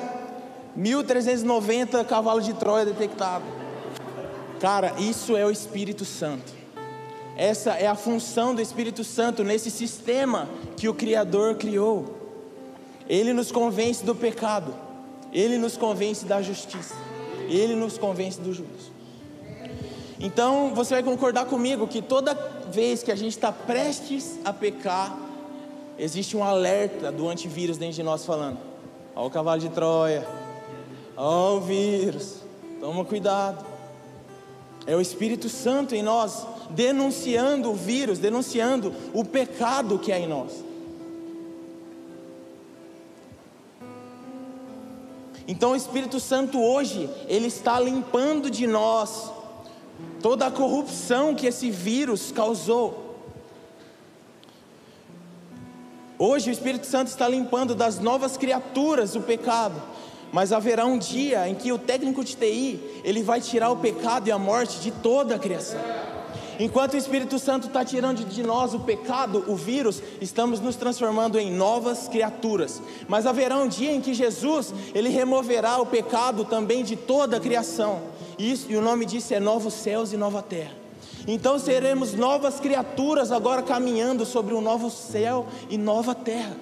1390 0.76 2.06
cavalos 2.06 2.46
de 2.46 2.54
Troia 2.54 2.86
detectado. 2.86 3.46
Cara, 4.60 4.94
isso 5.00 5.36
é 5.36 5.44
o 5.44 5.50
Espírito 5.50 6.06
Santo. 6.06 6.57
Essa 7.38 7.74
é 7.74 7.86
a 7.86 7.94
função 7.94 8.56
do 8.56 8.62
Espírito 8.64 9.04
Santo 9.04 9.44
nesse 9.44 9.70
sistema 9.70 10.50
que 10.76 10.90
o 10.90 10.94
Criador 10.94 11.54
criou. 11.56 12.18
Ele 13.08 13.32
nos 13.32 13.52
convence 13.52 14.04
do 14.04 14.16
pecado, 14.16 14.74
ele 15.32 15.56
nos 15.56 15.78
convence 15.78 16.26
da 16.26 16.42
justiça, 16.42 16.96
ele 17.48 17.76
nos 17.76 17.96
convence 17.96 18.42
do 18.42 18.52
justo. 18.52 18.92
Então 20.20 20.74
você 20.74 20.96
vai 20.96 21.04
concordar 21.04 21.46
comigo 21.46 21.88
que 21.88 22.02
toda 22.02 22.34
vez 22.72 23.04
que 23.04 23.12
a 23.12 23.16
gente 23.16 23.34
está 23.34 23.52
prestes 23.52 24.40
a 24.44 24.52
pecar, 24.52 25.16
existe 26.00 26.36
um 26.36 26.44
alerta 26.44 27.12
do 27.12 27.30
antivírus 27.30 27.78
dentro 27.78 27.98
de 27.98 28.04
nós 28.04 28.26
falando: 28.26 28.58
Ó 29.16 29.28
o 29.28 29.30
cavalo 29.30 29.62
de 29.62 29.70
Troia, 29.70 30.28
ó 31.16 31.58
o 31.58 31.62
vírus, 31.62 32.38
toma 32.80 33.06
cuidado. 33.06 33.64
É 34.88 34.96
o 34.96 35.02
Espírito 35.02 35.50
Santo 35.50 35.94
em 35.94 36.02
nós 36.02 36.57
denunciando 36.70 37.72
o 37.72 37.76
vírus, 37.76 38.20
denunciando 38.20 38.94
o 39.14 39.24
pecado 39.24 40.00
que 40.00 40.12
há 40.12 40.20
em 40.20 40.28
nós. 40.28 40.64
Então 45.48 45.72
o 45.72 45.76
Espírito 45.76 46.20
Santo 46.20 46.62
hoje, 46.62 47.10
ele 47.28 47.48
está 47.48 47.80
limpando 47.80 48.50
de 48.50 48.68
nós 48.68 49.32
toda 50.22 50.48
a 50.48 50.52
corrupção 50.52 51.34
que 51.34 51.48
esse 51.48 51.72
vírus 51.72 52.32
causou. 52.32 53.08
Hoje 56.20 56.50
o 56.50 56.52
Espírito 56.52 56.86
Santo 56.86 57.08
está 57.08 57.30
limpando 57.30 57.76
das 57.76 58.00
novas 58.00 58.36
criaturas 58.36 59.16
o 59.16 59.22
pecado, 59.22 59.82
mas 60.34 60.52
haverá 60.52 60.86
um 60.86 60.98
dia 60.98 61.48
em 61.48 61.56
que 61.56 61.72
o 61.72 61.78
técnico 61.78 62.24
de 62.24 62.36
TI, 62.36 63.02
ele 63.04 63.24
vai 63.24 63.40
tirar 63.40 63.70
o 63.70 63.78
pecado 63.78 64.28
e 64.28 64.32
a 64.32 64.40
morte 64.40 64.80
de 64.80 64.92
toda 64.92 65.36
a 65.36 65.40
criação. 65.40 65.80
Enquanto 66.60 66.94
o 66.94 66.98
Espírito 66.98 67.38
Santo 67.38 67.68
está 67.68 67.86
tirando 67.86 68.26
de 68.26 68.42
nós 68.42 68.74
o 68.74 68.80
pecado, 68.80 69.44
o 69.48 69.56
vírus, 69.56 70.02
estamos 70.20 70.60
nos 70.60 70.76
transformando 70.76 71.38
em 71.38 71.52
novas 71.52 72.08
criaturas. 72.08 72.82
Mas 73.08 73.26
haverá 73.28 73.58
um 73.58 73.68
dia 73.68 73.92
em 73.92 74.02
que 74.02 74.14
Jesus, 74.14 74.74
ele 74.94 75.10
removerá 75.10 75.80
o 75.80 75.86
pecado 75.86 76.46
também 76.46 76.84
de 76.84 76.96
toda 76.96 77.38
a 77.38 77.40
criação. 77.40 78.02
Isso, 78.40 78.68
e 78.70 78.76
o 78.76 78.82
nome 78.82 79.06
disso 79.06 79.34
é 79.34 79.40
novos 79.40 79.74
céus 79.74 80.14
e 80.14 80.18
nova 80.18 80.42
terra. 80.42 80.74
Então 81.28 81.60
seremos 81.60 82.14
novas 82.14 82.60
criaturas 82.60 83.32
agora 83.32 83.62
caminhando 83.62 84.26
sobre 84.26 84.54
um 84.54 84.62
novo 84.62 84.90
céu 84.90 85.46
e 85.70 85.78
nova 85.78 86.16
terra, 86.16 86.56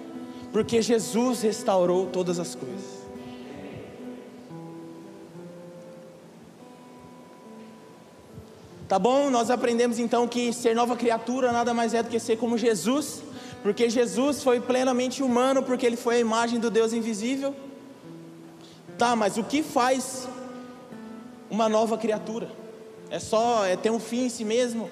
porque 0.51 0.81
Jesus 0.81 1.41
restaurou 1.41 2.07
todas 2.07 2.39
as 2.39 2.55
coisas. 2.55 2.94
Tá 8.87 8.99
bom? 8.99 9.31
Nós 9.31 9.49
aprendemos 9.49 9.97
então 9.97 10.27
que 10.27 10.53
ser 10.53 10.75
nova 10.75 10.95
criatura 10.95 11.51
nada 11.51 11.73
mais 11.73 11.95
é 11.95 12.03
do 12.03 12.09
que 12.09 12.19
ser 12.19 12.37
como 12.37 12.55
Jesus, 12.55 13.23
porque 13.63 13.89
Jesus 13.89 14.43
foi 14.43 14.59
plenamente 14.59 15.23
humano, 15.23 15.63
porque 15.63 15.87
ele 15.87 15.95
foi 15.95 16.17
a 16.17 16.19
imagem 16.19 16.59
do 16.59 16.69
Deus 16.69 16.93
invisível. 16.93 17.55
Tá, 18.95 19.15
mas 19.15 19.37
o 19.37 19.43
que 19.43 19.63
faz 19.63 20.27
uma 21.49 21.67
nova 21.67 21.97
criatura? 21.97 22.47
É 23.09 23.17
só 23.17 23.65
é 23.65 23.75
ter 23.75 23.89
um 23.89 23.99
fim 23.99 24.25
em 24.25 24.29
si 24.29 24.45
mesmo? 24.45 24.87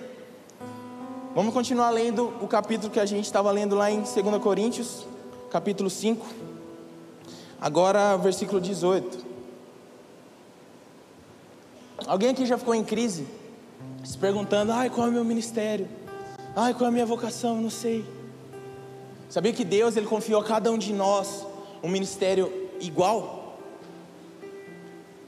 Vamos 1.36 1.54
continuar 1.54 1.92
lendo 1.92 2.34
o 2.42 2.48
capítulo 2.48 2.92
que 2.92 3.00
a 3.00 3.06
gente 3.06 3.26
estava 3.26 3.52
lendo 3.52 3.76
lá 3.76 3.92
em 3.92 4.02
2 4.02 4.42
Coríntios, 4.42 5.06
capítulo 5.52 5.90
5. 5.90 6.26
Agora, 7.62 8.18
versículo 8.18 8.60
18. 8.60 9.24
Alguém 12.08 12.30
aqui 12.30 12.46
já 12.46 12.58
ficou 12.58 12.74
em 12.74 12.84
crise? 12.84 13.26
Se 14.04 14.18
perguntando: 14.18 14.72
ai, 14.72 14.90
qual 14.90 15.08
é 15.08 15.10
o 15.10 15.14
meu 15.14 15.24
ministério? 15.24 15.88
Ai, 16.56 16.74
qual 16.74 16.86
é 16.86 16.88
a 16.90 16.92
minha 16.92 17.06
vocação? 17.06 17.62
Não 17.62 17.70
sei. 17.70 18.06
Sabia 19.30 19.52
que 19.52 19.66
Deus 19.66 19.96
ele 19.96 20.06
confiou 20.06 20.42
a 20.42 20.44
cada 20.44 20.72
um 20.72 20.78
de 20.78 20.94
nós 20.94 21.46
um 21.82 21.90
ministério 21.90 22.52
igual? 22.80 23.58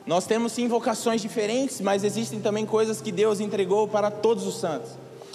Nós 0.06 0.28
temos 0.28 0.52
sim 0.52 0.68
vocações 0.68 1.22
diferentes, 1.22 1.82
mas 1.82 2.04
existem 2.04 2.40
também 2.40 2.66
coisas 2.66 3.02
que 3.02 3.12
Deus 3.12 3.40
entregou 3.40 3.88
para 3.88 4.12
todos 4.12 4.46
os 4.46 4.60
santos. 4.60 4.92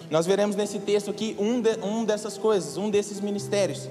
Nós 0.08 0.26
veremos 0.26 0.54
nesse 0.54 0.78
texto 0.78 1.10
aqui 1.10 1.34
um, 1.38 1.60
de, 1.60 1.76
um 1.82 2.04
dessas 2.04 2.38
coisas, 2.38 2.76
um 2.76 2.88
desses 2.88 3.20
ministérios. 3.20 3.88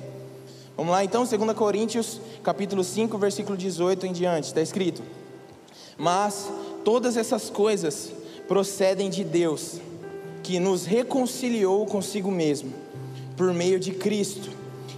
Vamos 0.78 0.94
lá 0.94 1.04
então, 1.04 1.26
2 1.26 1.54
Coríntios, 1.54 2.22
capítulo 2.42 2.82
5, 2.86 3.18
versículo 3.18 3.58
18 3.58 4.06
em 4.06 4.14
diante, 4.14 4.46
está 4.46 4.62
escrito: 4.62 5.04
Mas 5.98 6.50
todas 6.86 7.18
essas 7.18 7.50
coisas 7.50 8.14
procedem 8.50 9.12
de 9.12 9.24
Deus, 9.24 9.80
que 10.42 10.60
nos 10.60 10.84
reconciliou 10.84 11.86
consigo 11.86 12.32
mesmo, 12.32 12.74
por 13.38 13.54
meio 13.54 13.80
de 13.80 13.92
Cristo 13.92 14.50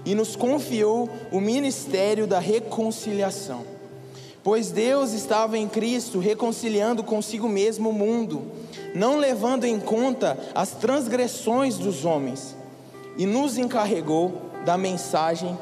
e 0.05 0.15
nos 0.15 0.37
confiou 0.37 1.09
o 1.31 1.41
ministério 1.41 2.25
da 2.25 2.39
reconciliação. 2.39 3.63
Pois 4.41 4.71
Deus 4.71 5.11
estava 5.11 5.57
em 5.57 5.67
Cristo 5.67 6.17
reconciliando 6.17 7.03
consigo 7.03 7.49
mesmo 7.49 7.89
o 7.89 7.93
mundo, 7.93 8.41
não 8.95 9.17
levando 9.17 9.65
em 9.65 9.79
conta 9.79 10.39
as 10.55 10.71
transgressões 10.71 11.77
dos 11.77 12.05
homens, 12.05 12.55
e 13.17 13.25
nos 13.25 13.57
encarregou 13.57 14.41
da 14.65 14.77
mensagem 14.77 15.57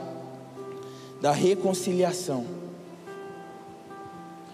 da 1.20 1.32
reconciliação. 1.32 2.46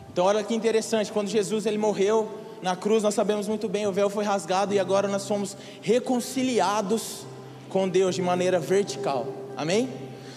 Então, 0.10 0.24
olha 0.24 0.42
que 0.42 0.56
interessante, 0.56 1.12
quando 1.12 1.28
Jesus 1.28 1.66
ele 1.66 1.78
morreu 1.78 2.45
na 2.66 2.76
cruz, 2.76 3.04
nós 3.04 3.14
sabemos 3.14 3.48
muito 3.48 3.70
bem, 3.70 3.86
o 3.86 3.92
véu 3.92 4.10
foi 4.10 4.24
rasgado 4.24 4.74
e 4.74 4.80
agora 4.80 5.08
nós 5.08 5.22
somos 5.22 5.56
reconciliados 5.84 7.24
com 7.70 7.88
Deus 7.88 8.16
de 8.16 8.24
maneira 8.24 8.60
vertical. 8.60 9.28
Amém? 9.56 9.88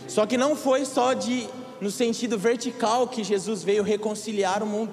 Só 0.06 0.26
que 0.26 0.37
não 0.37 0.54
foi 0.54 0.85
só 0.85 1.14
de 1.14 1.49
no 1.80 1.90
sentido 1.90 2.37
vertical 2.37 3.08
que 3.08 3.25
Jesus 3.25 3.62
veio 3.62 3.82
reconciliar 3.82 4.62
o 4.62 4.66
mundo. 4.66 4.92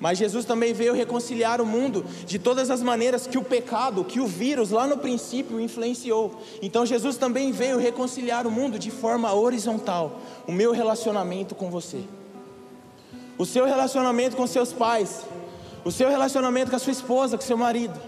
Mas 0.00 0.16
Jesus 0.16 0.46
também 0.46 0.72
veio 0.72 0.94
reconciliar 0.94 1.60
o 1.60 1.66
mundo 1.66 2.02
de 2.24 2.38
todas 2.38 2.70
as 2.70 2.80
maneiras 2.80 3.26
que 3.26 3.36
o 3.36 3.44
pecado, 3.44 4.02
que 4.02 4.18
o 4.18 4.26
vírus 4.26 4.70
lá 4.70 4.86
no 4.86 4.96
princípio 4.96 5.60
influenciou. 5.60 6.40
Então 6.62 6.86
Jesus 6.86 7.18
também 7.18 7.52
veio 7.52 7.76
reconciliar 7.76 8.46
o 8.46 8.50
mundo 8.50 8.78
de 8.78 8.90
forma 8.90 9.30
horizontal. 9.34 10.22
O 10.48 10.52
meu 10.52 10.72
relacionamento 10.72 11.54
com 11.54 11.70
você, 11.70 12.00
o 13.36 13.44
seu 13.44 13.66
relacionamento 13.66 14.36
com 14.36 14.46
seus 14.46 14.72
pais, 14.72 15.26
o 15.84 15.92
seu 15.92 16.08
relacionamento 16.08 16.70
com 16.70 16.76
a 16.76 16.78
sua 16.78 16.92
esposa, 16.92 17.36
com 17.36 17.44
seu 17.44 17.56
marido. 17.56 18.00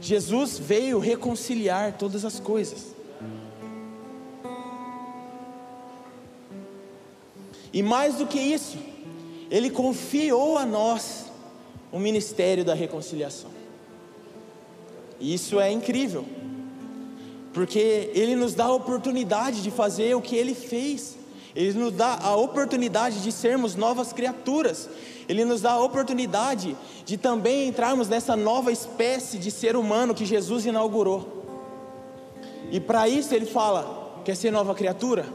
Jesus 0.00 0.58
veio 0.58 0.98
reconciliar 0.98 1.92
todas 1.96 2.24
as 2.24 2.40
coisas. 2.40 2.94
E 7.72 7.82
mais 7.82 8.16
do 8.16 8.26
que 8.26 8.38
isso, 8.38 8.78
Ele 9.50 9.70
confiou 9.70 10.58
a 10.58 10.64
nós 10.64 11.26
o 11.92 11.98
ministério 11.98 12.64
da 12.64 12.74
reconciliação. 12.74 13.50
E 15.20 15.32
isso 15.32 15.60
é 15.60 15.70
incrível, 15.70 16.24
porque 17.52 18.10
Ele 18.14 18.34
nos 18.34 18.54
dá 18.54 18.64
a 18.64 18.72
oportunidade 18.72 19.62
de 19.62 19.70
fazer 19.70 20.14
o 20.14 20.20
que 20.20 20.36
Ele 20.36 20.54
fez, 20.54 21.15
Ele 21.56 21.72
nos 21.78 21.94
dá 21.94 22.18
a 22.22 22.36
oportunidade 22.36 23.22
de 23.22 23.32
sermos 23.32 23.74
novas 23.74 24.12
criaturas, 24.12 24.90
Ele 25.26 25.42
nos 25.42 25.62
dá 25.62 25.72
a 25.72 25.82
oportunidade 25.82 26.76
de 27.06 27.16
também 27.16 27.66
entrarmos 27.66 28.08
nessa 28.08 28.36
nova 28.36 28.70
espécie 28.70 29.38
de 29.38 29.50
ser 29.50 29.74
humano 29.74 30.14
que 30.14 30.26
Jesus 30.26 30.66
inaugurou. 30.66 31.44
E 32.70 32.78
para 32.78 33.08
isso 33.08 33.34
Ele 33.34 33.46
fala: 33.46 34.20
quer 34.22 34.36
ser 34.36 34.50
nova 34.50 34.74
criatura? 34.74 35.26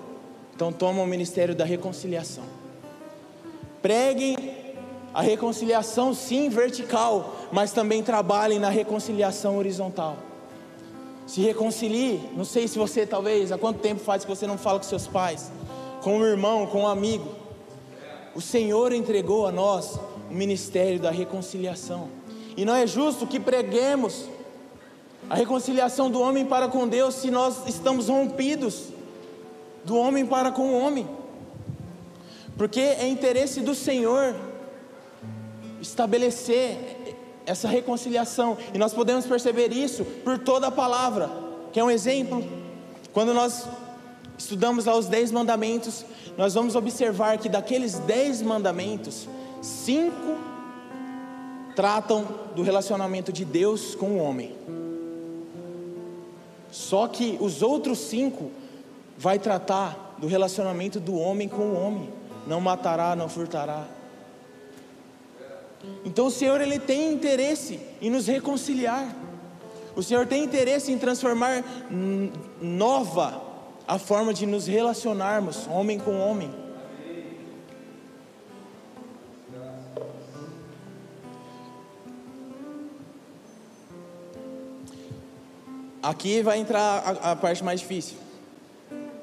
Então 0.55 0.71
toma 0.71 1.01
o 1.01 1.07
ministério 1.07 1.55
da 1.55 1.65
reconciliação. 1.65 2.43
Preguem 3.81 4.37
a 5.11 5.23
reconciliação 5.23 6.13
sim 6.13 6.49
vertical, 6.49 7.35
mas 7.51 7.71
também 7.71 8.03
trabalhem 8.03 8.59
na 8.59 8.69
reconciliação 8.69 9.57
horizontal. 9.57 10.17
Se 11.25 11.41
reconcilie, 11.41 12.21
não 12.35 12.45
sei 12.45 12.67
se 12.67 12.77
você 12.77 13.07
talvez, 13.07 13.51
há 13.51 13.57
quanto 13.57 13.79
tempo 13.79 14.01
faz 14.01 14.23
que 14.23 14.29
você 14.29 14.45
não 14.45 14.57
fala 14.57 14.77
com 14.77 14.85
seus 14.85 15.07
pais, 15.07 15.51
com 16.01 16.17
um 16.17 16.25
irmão, 16.25 16.67
com 16.67 16.81
um 16.81 16.87
amigo. 16.87 17.29
O 18.33 18.41
Senhor 18.41 18.91
entregou 18.91 19.45
a 19.45 19.51
nós 19.51 19.99
o 20.29 20.33
ministério 20.33 20.99
da 20.99 21.11
reconciliação. 21.11 22.09
E 22.55 22.65
não 22.65 22.75
é 22.75 22.85
justo 22.85 23.27
que 23.27 23.39
preguemos 23.39 24.25
a 25.29 25.35
reconciliação 25.35 26.09
do 26.09 26.19
homem 26.19 26.45
para 26.45 26.67
com 26.67 26.87
Deus 26.87 27.15
se 27.15 27.31
nós 27.31 27.67
estamos 27.67 28.07
rompidos 28.09 28.89
do 29.85 29.95
homem 29.95 30.25
para 30.25 30.51
com 30.51 30.73
o 30.73 30.79
homem, 30.79 31.07
porque 32.57 32.79
é 32.79 33.07
interesse 33.07 33.61
do 33.61 33.73
Senhor 33.73 34.35
estabelecer 35.81 37.15
essa 37.45 37.67
reconciliação, 37.67 38.57
e 38.73 38.77
nós 38.77 38.93
podemos 38.93 39.25
perceber 39.25 39.71
isso 39.71 40.05
por 40.23 40.37
toda 40.37 40.67
a 40.67 40.71
palavra. 40.71 41.29
Que 41.73 41.79
é 41.79 41.83
um 41.83 41.89
exemplo? 41.89 42.43
Quando 43.13 43.33
nós 43.33 43.65
estudamos 44.41 44.85
lá 44.85 44.95
os 44.97 45.07
dez 45.07 45.31
mandamentos, 45.31 46.05
nós 46.37 46.53
vamos 46.53 46.75
observar 46.75 47.37
que 47.37 47.47
daqueles 47.47 47.99
dez 47.99 48.41
mandamentos, 48.41 49.27
cinco 49.61 50.37
tratam 51.75 52.25
do 52.55 52.63
relacionamento 52.63 53.31
de 53.31 53.45
Deus 53.45 53.95
com 53.95 54.11
o 54.11 54.17
homem. 54.17 54.55
Só 56.71 57.07
que 57.07 57.37
os 57.39 57.61
outros 57.61 57.99
cinco 57.99 58.51
vai 59.17 59.37
tratar 59.37 60.15
do 60.17 60.27
relacionamento 60.27 60.99
do 60.99 61.15
homem 61.15 61.47
com 61.47 61.61
o 61.61 61.75
homem. 61.75 62.09
Não 62.47 62.59
matará, 62.59 63.15
não 63.15 63.29
furtará. 63.29 63.85
Então 66.03 66.27
o 66.27 66.31
Senhor 66.31 66.59
ele 66.61 66.79
tem 66.79 67.13
interesse 67.13 67.79
em 68.01 68.09
nos 68.09 68.27
reconciliar. 68.27 69.15
O 69.95 70.01
Senhor 70.01 70.25
tem 70.25 70.43
interesse 70.43 70.91
em 70.91 70.97
transformar 70.97 71.63
nova 72.61 73.50
a 73.87 73.97
forma 73.99 74.33
de 74.33 74.45
nos 74.45 74.67
relacionarmos, 74.67 75.67
homem 75.67 75.99
com 75.99 76.19
homem. 76.19 76.51
Aqui 86.01 86.41
vai 86.41 86.57
entrar 86.57 86.79
a, 86.81 87.31
a 87.31 87.35
parte 87.35 87.63
mais 87.63 87.79
difícil. 87.79 88.17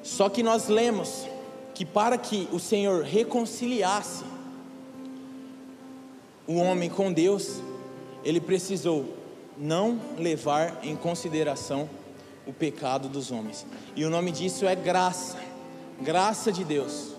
Só 0.02 0.28
que 0.28 0.42
nós 0.42 0.68
lemos 0.68 1.26
que 1.74 1.84
para 1.84 2.16
que 2.16 2.48
o 2.52 2.58
Senhor 2.58 3.02
reconciliasse 3.02 4.24
o 6.46 6.54
homem 6.54 6.88
com 6.88 7.12
Deus, 7.12 7.60
ele 8.24 8.40
precisou 8.40 9.16
não 9.56 10.00
levar 10.16 10.78
em 10.82 10.96
consideração 10.96 11.88
o 12.48 12.52
pecado 12.52 13.08
dos 13.08 13.30
homens. 13.30 13.64
E 13.94 14.04
o 14.04 14.10
nome 14.10 14.32
disso 14.32 14.66
é 14.66 14.74
graça, 14.74 15.38
graça 16.00 16.50
de 16.50 16.64
Deus. 16.64 17.12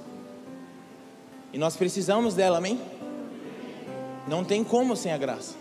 E 1.53 1.57
nós 1.57 1.77
precisamos 1.77 2.33
dela, 2.33 2.57
amém? 2.57 2.81
Não 4.27 4.43
tem 4.43 4.63
como 4.63 4.95
sem 4.95 5.13
a 5.13 5.17
graça. 5.17 5.55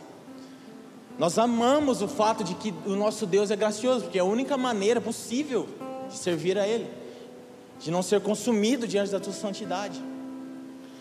Nós 1.18 1.38
amamos 1.38 2.02
o 2.02 2.08
fato 2.08 2.42
de 2.42 2.54
que 2.54 2.74
o 2.84 2.96
nosso 2.96 3.26
Deus 3.26 3.50
é 3.50 3.56
gracioso, 3.56 4.04
porque 4.04 4.18
é 4.18 4.22
a 4.22 4.24
única 4.24 4.56
maneira 4.56 5.00
possível 5.00 5.68
de 6.08 6.16
servir 6.16 6.58
a 6.58 6.66
Ele 6.66 6.98
de 7.78 7.90
não 7.90 8.02
ser 8.02 8.20
consumido 8.20 8.86
diante 8.86 9.10
da 9.10 9.20
tua 9.20 9.32
santidade. 9.32 10.02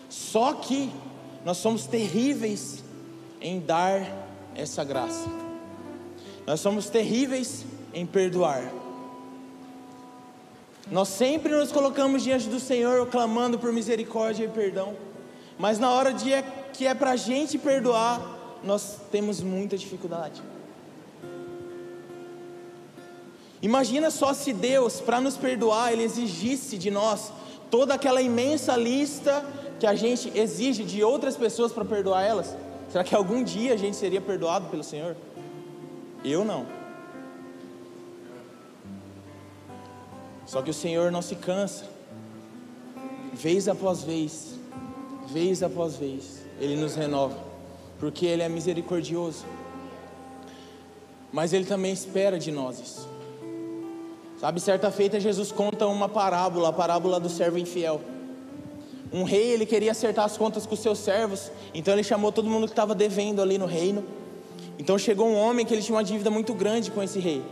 Só 0.08 0.54
que 0.54 0.90
nós 1.44 1.56
somos 1.58 1.86
terríveis 1.86 2.82
em 3.40 3.60
dar 3.60 4.00
essa 4.54 4.84
graça. 4.84 5.28
Nós 6.46 6.60
somos 6.60 6.88
terríveis 6.88 7.64
em 7.92 8.06
perdoar. 8.06 8.62
Nós 10.90 11.08
sempre 11.08 11.54
nos 11.54 11.70
colocamos 11.70 12.22
diante 12.22 12.48
do 12.48 12.58
Senhor 12.58 13.06
clamando 13.08 13.58
por 13.58 13.72
misericórdia 13.72 14.44
e 14.44 14.48
perdão, 14.48 14.96
mas 15.58 15.78
na 15.78 15.90
hora 15.90 16.12
de 16.12 16.30
que 16.72 16.86
é 16.86 16.94
para 16.94 17.10
a 17.10 17.16
gente 17.16 17.58
perdoar, 17.58 18.20
nós 18.64 18.98
temos 19.10 19.40
muita 19.40 19.76
dificuldade. 19.76 20.42
Imagina 23.60 24.10
só 24.10 24.32
se 24.32 24.52
Deus, 24.52 25.00
para 25.00 25.20
nos 25.20 25.36
perdoar, 25.36 25.92
Ele 25.92 26.04
exigisse 26.04 26.78
de 26.78 26.90
nós 26.90 27.32
toda 27.70 27.94
aquela 27.94 28.22
imensa 28.22 28.76
lista 28.76 29.44
que 29.80 29.86
a 29.86 29.94
gente 29.94 30.32
exige 30.34 30.84
de 30.84 31.02
outras 31.02 31.36
pessoas 31.36 31.72
para 31.72 31.84
perdoar 31.84 32.22
elas. 32.22 32.56
Será 32.88 33.04
que 33.04 33.14
algum 33.14 33.42
dia 33.42 33.74
a 33.74 33.76
gente 33.76 33.96
seria 33.96 34.20
perdoado 34.20 34.68
pelo 34.68 34.82
Senhor? 34.82 35.16
Eu 36.24 36.44
não. 36.44 36.77
Só 40.48 40.62
que 40.62 40.70
o 40.70 40.74
Senhor 40.74 41.12
não 41.12 41.20
se 41.20 41.34
cansa, 41.34 41.84
vez 43.34 43.68
após 43.68 44.02
vez, 44.02 44.54
vez 45.26 45.62
após 45.62 45.96
vez, 45.96 46.42
Ele 46.58 46.74
nos 46.74 46.96
renova, 46.96 47.36
porque 48.00 48.24
Ele 48.24 48.42
é 48.42 48.48
misericordioso, 48.48 49.44
mas 51.30 51.52
Ele 51.52 51.66
também 51.66 51.92
espera 51.92 52.38
de 52.38 52.50
nós 52.50 52.80
isso. 52.80 53.06
Sabe, 54.40 54.58
certa 54.58 54.90
feita 54.90 55.20
Jesus 55.20 55.52
conta 55.52 55.86
uma 55.86 56.08
parábola, 56.08 56.70
a 56.70 56.72
parábola 56.72 57.20
do 57.20 57.28
servo 57.28 57.58
infiel. 57.58 58.00
Um 59.12 59.24
rei, 59.24 59.52
ele 59.52 59.66
queria 59.66 59.90
acertar 59.90 60.24
as 60.24 60.38
contas 60.38 60.64
com 60.64 60.72
os 60.72 60.80
seus 60.80 60.98
servos, 60.98 61.52
então 61.74 61.92
ele 61.92 62.02
chamou 62.02 62.32
todo 62.32 62.48
mundo 62.48 62.66
que 62.66 62.72
estava 62.72 62.94
devendo 62.94 63.42
ali 63.42 63.58
no 63.58 63.66
reino. 63.66 64.02
Então 64.78 64.96
chegou 64.96 65.28
um 65.28 65.36
homem 65.36 65.66
que 65.66 65.74
ele 65.74 65.82
tinha 65.82 65.96
uma 65.96 66.04
dívida 66.04 66.30
muito 66.30 66.54
grande 66.54 66.90
com 66.90 67.02
esse 67.02 67.18
rei. 67.18 67.42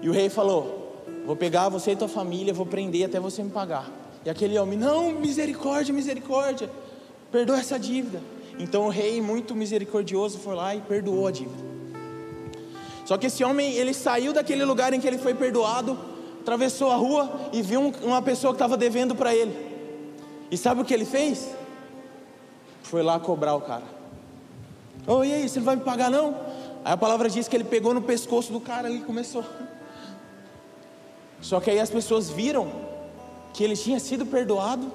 E 0.00 0.08
o 0.08 0.12
rei 0.12 0.28
falou: 0.28 0.81
Vou 1.24 1.36
pegar 1.36 1.68
você 1.68 1.92
e 1.92 1.96
tua 1.96 2.08
família, 2.08 2.52
vou 2.52 2.66
prender 2.66 3.04
até 3.06 3.20
você 3.20 3.42
me 3.42 3.50
pagar. 3.50 3.90
E 4.24 4.30
aquele 4.30 4.58
homem: 4.58 4.78
Não, 4.78 5.12
misericórdia, 5.12 5.94
misericórdia, 5.94 6.70
perdoa 7.30 7.58
essa 7.58 7.78
dívida. 7.78 8.20
Então 8.58 8.86
o 8.86 8.88
rei, 8.88 9.20
muito 9.20 9.54
misericordioso, 9.54 10.38
foi 10.38 10.54
lá 10.54 10.74
e 10.74 10.80
perdoou 10.80 11.26
a 11.26 11.30
dívida. 11.30 11.72
Só 13.04 13.16
que 13.16 13.26
esse 13.26 13.42
homem, 13.42 13.74
ele 13.74 13.94
saiu 13.94 14.32
daquele 14.32 14.64
lugar 14.64 14.92
em 14.92 15.00
que 15.00 15.06
ele 15.06 15.18
foi 15.18 15.34
perdoado, 15.34 15.98
atravessou 16.40 16.90
a 16.90 16.96
rua 16.96 17.30
e 17.52 17.62
viu 17.62 17.92
uma 18.02 18.22
pessoa 18.22 18.52
que 18.52 18.56
estava 18.56 18.76
devendo 18.76 19.14
para 19.14 19.34
ele. 19.34 19.72
E 20.50 20.56
sabe 20.56 20.82
o 20.82 20.84
que 20.84 20.92
ele 20.92 21.04
fez? 21.04 21.48
Foi 22.82 23.02
lá 23.02 23.18
cobrar 23.18 23.54
o 23.54 23.60
cara. 23.60 23.84
Oh, 25.06 25.24
e 25.24 25.32
aí, 25.32 25.48
você 25.48 25.58
não 25.58 25.66
vai 25.66 25.76
me 25.76 25.82
pagar 25.82 26.10
não? 26.10 26.36
Aí 26.84 26.92
a 26.92 26.96
palavra 26.96 27.28
diz 27.28 27.48
que 27.48 27.56
ele 27.56 27.64
pegou 27.64 27.94
no 27.94 28.02
pescoço 28.02 28.52
do 28.52 28.60
cara 28.60 28.90
e 28.90 29.00
começou. 29.00 29.44
Só 31.42 31.60
que 31.60 31.68
aí 31.68 31.80
as 31.80 31.90
pessoas 31.90 32.30
viram 32.30 32.72
que 33.52 33.62
ele 33.62 33.76
tinha 33.76 33.98
sido 33.98 34.24
perdoado, 34.24 34.90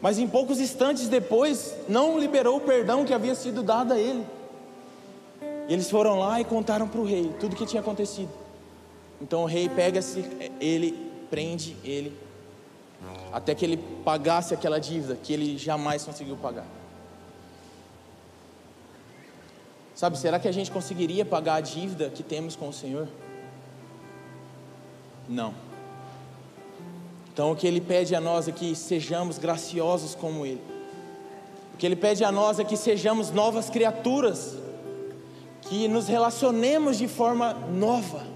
mas 0.00 0.18
em 0.18 0.26
poucos 0.26 0.58
instantes 0.58 1.06
depois 1.06 1.76
não 1.86 2.18
liberou 2.18 2.56
o 2.56 2.60
perdão 2.60 3.04
que 3.04 3.12
havia 3.12 3.34
sido 3.34 3.62
dado 3.62 3.92
a 3.92 3.98
ele. 3.98 4.26
E 5.68 5.72
eles 5.72 5.88
foram 5.88 6.18
lá 6.18 6.40
e 6.40 6.44
contaram 6.44 6.88
para 6.88 7.00
o 7.00 7.04
rei 7.04 7.30
tudo 7.38 7.52
o 7.52 7.56
que 7.56 7.66
tinha 7.66 7.80
acontecido. 7.80 8.30
Então 9.20 9.42
o 9.42 9.46
rei 9.46 9.68
pega-se, 9.68 10.24
ele 10.58 11.10
prende 11.28 11.76
ele, 11.84 12.18
até 13.30 13.54
que 13.54 13.64
ele 13.64 13.76
pagasse 14.02 14.54
aquela 14.54 14.80
dívida 14.80 15.14
que 15.14 15.32
ele 15.32 15.58
jamais 15.58 16.04
conseguiu 16.04 16.36
pagar. 16.36 16.66
Sabe, 19.94 20.18
será 20.18 20.40
que 20.40 20.48
a 20.48 20.52
gente 20.52 20.70
conseguiria 20.70 21.26
pagar 21.26 21.56
a 21.56 21.60
dívida 21.60 22.08
que 22.08 22.22
temos 22.22 22.56
com 22.56 22.70
o 22.70 22.72
Senhor? 22.72 23.06
Não. 25.30 25.54
Então 27.32 27.52
o 27.52 27.56
que 27.56 27.64
ele 27.64 27.80
pede 27.80 28.16
a 28.16 28.20
nós 28.20 28.48
é 28.48 28.52
que 28.52 28.74
sejamos 28.74 29.38
graciosos 29.38 30.16
como 30.16 30.44
ele. 30.44 30.60
O 31.72 31.76
que 31.76 31.86
ele 31.86 31.94
pede 31.94 32.24
a 32.24 32.32
nós 32.32 32.58
é 32.58 32.64
que 32.64 32.76
sejamos 32.76 33.30
novas 33.30 33.70
criaturas, 33.70 34.58
que 35.62 35.86
nos 35.86 36.08
relacionemos 36.08 36.98
de 36.98 37.06
forma 37.06 37.54
nova, 37.54 38.26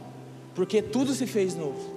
porque 0.54 0.80
tudo 0.80 1.12
se 1.12 1.26
fez 1.26 1.56
novo. 1.56 1.92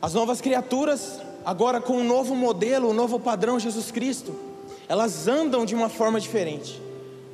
As 0.00 0.14
novas 0.14 0.40
criaturas, 0.40 1.21
agora 1.44 1.80
com 1.80 1.94
um 1.94 2.04
novo 2.04 2.34
modelo, 2.34 2.90
um 2.90 2.94
novo 2.94 3.18
padrão 3.18 3.58
Jesus 3.58 3.90
Cristo, 3.90 4.34
elas 4.88 5.26
andam 5.26 5.64
de 5.64 5.74
uma 5.74 5.88
forma 5.88 6.20
diferente, 6.20 6.80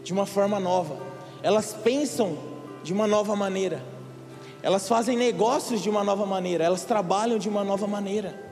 de 0.03 0.13
uma 0.13 0.27
forma 0.27 0.59
nova. 0.61 0.97
Elas 1.43 1.75
pensam 1.75 2.39
de 2.83 2.93
uma 2.93 3.07
nova 3.07 3.35
maneira. 3.35 3.83
Elas 4.63 4.89
fazem 4.89 5.17
negócios 5.17 5.81
de 5.81 5.89
uma 5.89 6.03
nova 6.03 6.27
maneira, 6.27 6.65
elas 6.65 6.85
trabalham 6.85 7.39
de 7.39 7.49
uma 7.49 7.63
nova 7.63 7.87
maneira. 7.87 8.49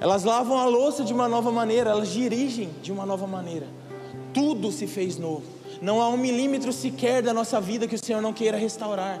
Elas 0.00 0.24
lavam 0.24 0.58
a 0.58 0.64
louça 0.64 1.04
de 1.04 1.12
uma 1.12 1.28
nova 1.28 1.52
maneira, 1.52 1.90
elas 1.90 2.08
dirigem 2.08 2.70
de 2.82 2.90
uma 2.90 3.06
nova 3.06 3.26
maneira. 3.26 3.66
Tudo 4.34 4.72
se 4.72 4.86
fez 4.86 5.16
novo. 5.16 5.44
Não 5.80 6.00
há 6.00 6.08
um 6.08 6.16
milímetro 6.16 6.72
sequer 6.72 7.22
da 7.22 7.32
nossa 7.32 7.60
vida 7.60 7.86
que 7.86 7.94
o 7.94 8.04
Senhor 8.04 8.20
não 8.20 8.32
queira 8.32 8.56
restaurar. 8.56 9.20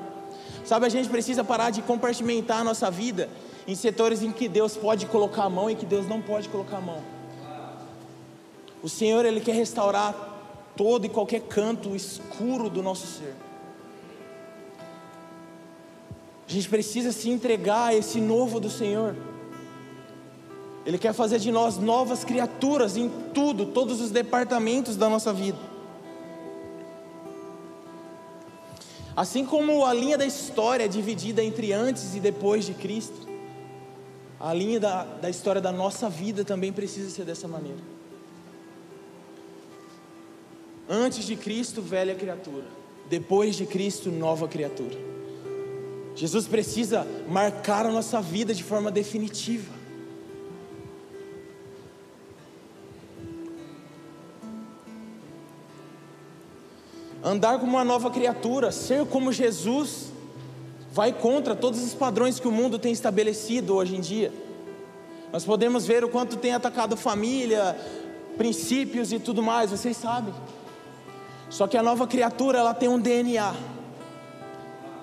Sabe, 0.64 0.86
a 0.86 0.88
gente 0.88 1.08
precisa 1.08 1.42
parar 1.42 1.70
de 1.70 1.82
compartimentar 1.82 2.60
a 2.60 2.64
nossa 2.64 2.90
vida 2.90 3.28
em 3.66 3.74
setores 3.74 4.22
em 4.22 4.32
que 4.32 4.48
Deus 4.48 4.76
pode 4.76 5.06
colocar 5.06 5.44
a 5.44 5.50
mão 5.50 5.70
e 5.70 5.74
que 5.74 5.86
Deus 5.86 6.06
não 6.08 6.20
pode 6.20 6.48
colocar 6.48 6.78
a 6.78 6.80
mão. 6.80 7.02
O 8.82 8.88
Senhor, 8.88 9.24
Ele 9.24 9.40
quer 9.40 9.54
restaurar 9.54 10.14
todo 10.76 11.06
e 11.06 11.08
qualquer 11.08 11.42
canto 11.42 11.94
escuro 11.94 12.68
do 12.68 12.82
nosso 12.82 13.06
ser. 13.06 13.34
A 16.48 16.52
gente 16.52 16.68
precisa 16.68 17.12
se 17.12 17.30
entregar 17.30 17.88
a 17.88 17.94
esse 17.94 18.20
novo 18.20 18.58
do 18.58 18.68
Senhor. 18.68 19.14
Ele 20.84 20.98
quer 20.98 21.12
fazer 21.12 21.38
de 21.38 21.52
nós 21.52 21.78
novas 21.78 22.24
criaturas 22.24 22.96
em 22.96 23.08
tudo, 23.32 23.66
todos 23.66 24.00
os 24.00 24.10
departamentos 24.10 24.96
da 24.96 25.08
nossa 25.08 25.32
vida. 25.32 25.58
Assim 29.14 29.46
como 29.46 29.84
a 29.84 29.92
linha 29.92 30.18
da 30.18 30.26
história 30.26 30.84
é 30.84 30.88
dividida 30.88 31.44
entre 31.44 31.72
antes 31.72 32.14
e 32.14 32.20
depois 32.20 32.64
de 32.66 32.74
Cristo, 32.74 33.31
a 34.42 34.52
linha 34.52 34.80
da, 34.80 35.04
da 35.04 35.30
história 35.30 35.60
da 35.60 35.70
nossa 35.70 36.10
vida 36.10 36.44
também 36.44 36.72
precisa 36.72 37.08
ser 37.10 37.24
dessa 37.24 37.46
maneira. 37.46 37.78
Antes 40.88 41.24
de 41.24 41.36
Cristo, 41.36 41.80
velha 41.80 42.12
criatura. 42.16 42.64
Depois 43.08 43.54
de 43.54 43.64
Cristo, 43.66 44.10
nova 44.10 44.48
criatura. 44.48 44.98
Jesus 46.16 46.48
precisa 46.48 47.06
marcar 47.28 47.86
a 47.86 47.92
nossa 47.92 48.20
vida 48.20 48.52
de 48.52 48.64
forma 48.64 48.90
definitiva. 48.90 49.72
Andar 57.22 57.60
como 57.60 57.74
uma 57.74 57.84
nova 57.84 58.10
criatura, 58.10 58.72
ser 58.72 59.06
como 59.06 59.32
Jesus, 59.32 60.11
vai 60.92 61.10
contra 61.10 61.56
todos 61.56 61.82
os 61.82 61.94
padrões 61.94 62.38
que 62.38 62.46
o 62.46 62.52
mundo 62.52 62.78
tem 62.78 62.92
estabelecido 62.92 63.74
hoje 63.74 63.96
em 63.96 64.00
dia. 64.00 64.30
Nós 65.32 65.42
podemos 65.42 65.86
ver 65.86 66.04
o 66.04 66.08
quanto 66.08 66.36
tem 66.36 66.52
atacado 66.52 66.96
família, 66.98 67.74
princípios 68.36 69.10
e 69.10 69.18
tudo 69.18 69.42
mais, 69.42 69.70
vocês 69.70 69.96
sabem. 69.96 70.34
Só 71.48 71.66
que 71.66 71.78
a 71.78 71.82
nova 71.82 72.06
criatura, 72.06 72.58
ela 72.58 72.74
tem 72.74 72.90
um 72.90 73.00
DNA. 73.00 73.54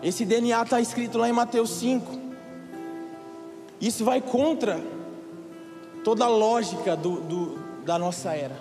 Esse 0.03 0.25
DNA 0.25 0.61
está 0.61 0.79
escrito 0.79 1.17
lá 1.17 1.27
em 1.27 1.33
Mateus 1.33 1.71
5. 1.71 2.19
Isso 3.81 4.05
vai 4.05 4.21
contra 4.21 4.79
toda 6.03 6.25
a 6.25 6.29
lógica 6.29 6.95
do, 6.95 7.19
do, 7.21 7.59
da 7.83 7.97
nossa 7.97 8.33
era. 8.33 8.55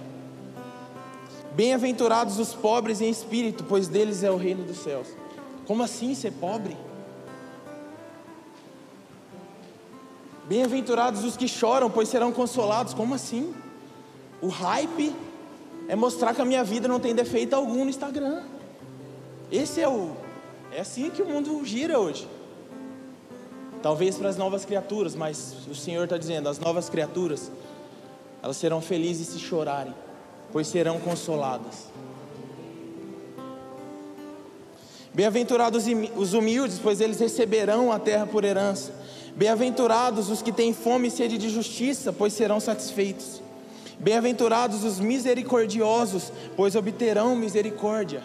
Bem-aventurados 1.55 2.38
os 2.38 2.55
pobres 2.55 3.03
em 3.03 3.11
espírito, 3.11 3.64
pois 3.64 3.87
deles 3.87 4.23
é 4.23 4.31
o 4.31 4.37
reino 4.37 4.64
dos 4.64 4.79
céus. 4.79 5.09
Como 5.67 5.83
assim 5.83 6.14
ser 6.14 6.33
pobre? 6.33 6.88
Bem-aventurados 10.49 11.25
os 11.25 11.37
que 11.37 11.47
choram, 11.47 11.91
pois 11.91 12.09
serão 12.09 12.33
consolados. 12.33 12.95
Como 12.95 13.15
assim? 13.15 13.55
O 14.41 14.49
hype 14.49 15.15
é 15.89 15.95
mostrar 15.95 16.35
que 16.35 16.41
a 16.41 16.45
minha 16.45 16.65
vida 16.65 16.89
não 16.89 16.99
tem 16.99 17.15
defeito 17.15 17.55
algum 17.55 17.85
no 17.85 17.91
Instagram. 17.91 18.43
Esse 19.53 19.81
é 19.81 19.89
o 19.89 20.13
é 20.71 20.81
assim 20.81 21.11
que 21.11 21.23
o 21.23 21.27
mundo 21.27 21.65
gira 21.65 21.99
hoje. 21.99 22.29
Talvez 23.83 24.17
para 24.17 24.29
as 24.29 24.37
novas 24.37 24.65
criaturas, 24.65 25.15
mas 25.15 25.55
o 25.71 25.75
Senhor 25.75 26.05
está 26.05 26.19
dizendo: 26.19 26.49
as 26.49 26.59
novas 26.59 26.89
criaturas, 26.89 27.51
elas 28.43 28.57
serão 28.57 28.81
felizes 28.81 29.29
se 29.29 29.39
chorarem 29.39 29.95
pois 30.53 30.67
serão 30.67 30.99
consoladas. 30.99 31.87
Bem-aventurados 35.13 35.85
os 36.17 36.33
humildes, 36.33 36.79
pois 36.79 37.01
eles 37.01 37.19
receberão 37.19 37.91
a 37.91 37.99
terra 37.99 38.27
por 38.27 38.45
herança. 38.45 38.93
Bem-aventurados 39.38 40.31
os 40.31 40.42
que 40.42 40.51
têm 40.51 40.74
fome 40.74 41.07
e 41.07 41.11
sede 41.12 41.38
de 41.38 41.48
justiça, 41.48 42.12
pois 42.12 42.33
serão 42.33 42.59
satisfeitos. 42.59 43.40
Bem-aventurados 43.96 44.83
os 44.83 44.98
misericordiosos, 44.98 46.33
pois 46.57 46.74
obterão 46.74 47.37
misericórdia. 47.37 48.20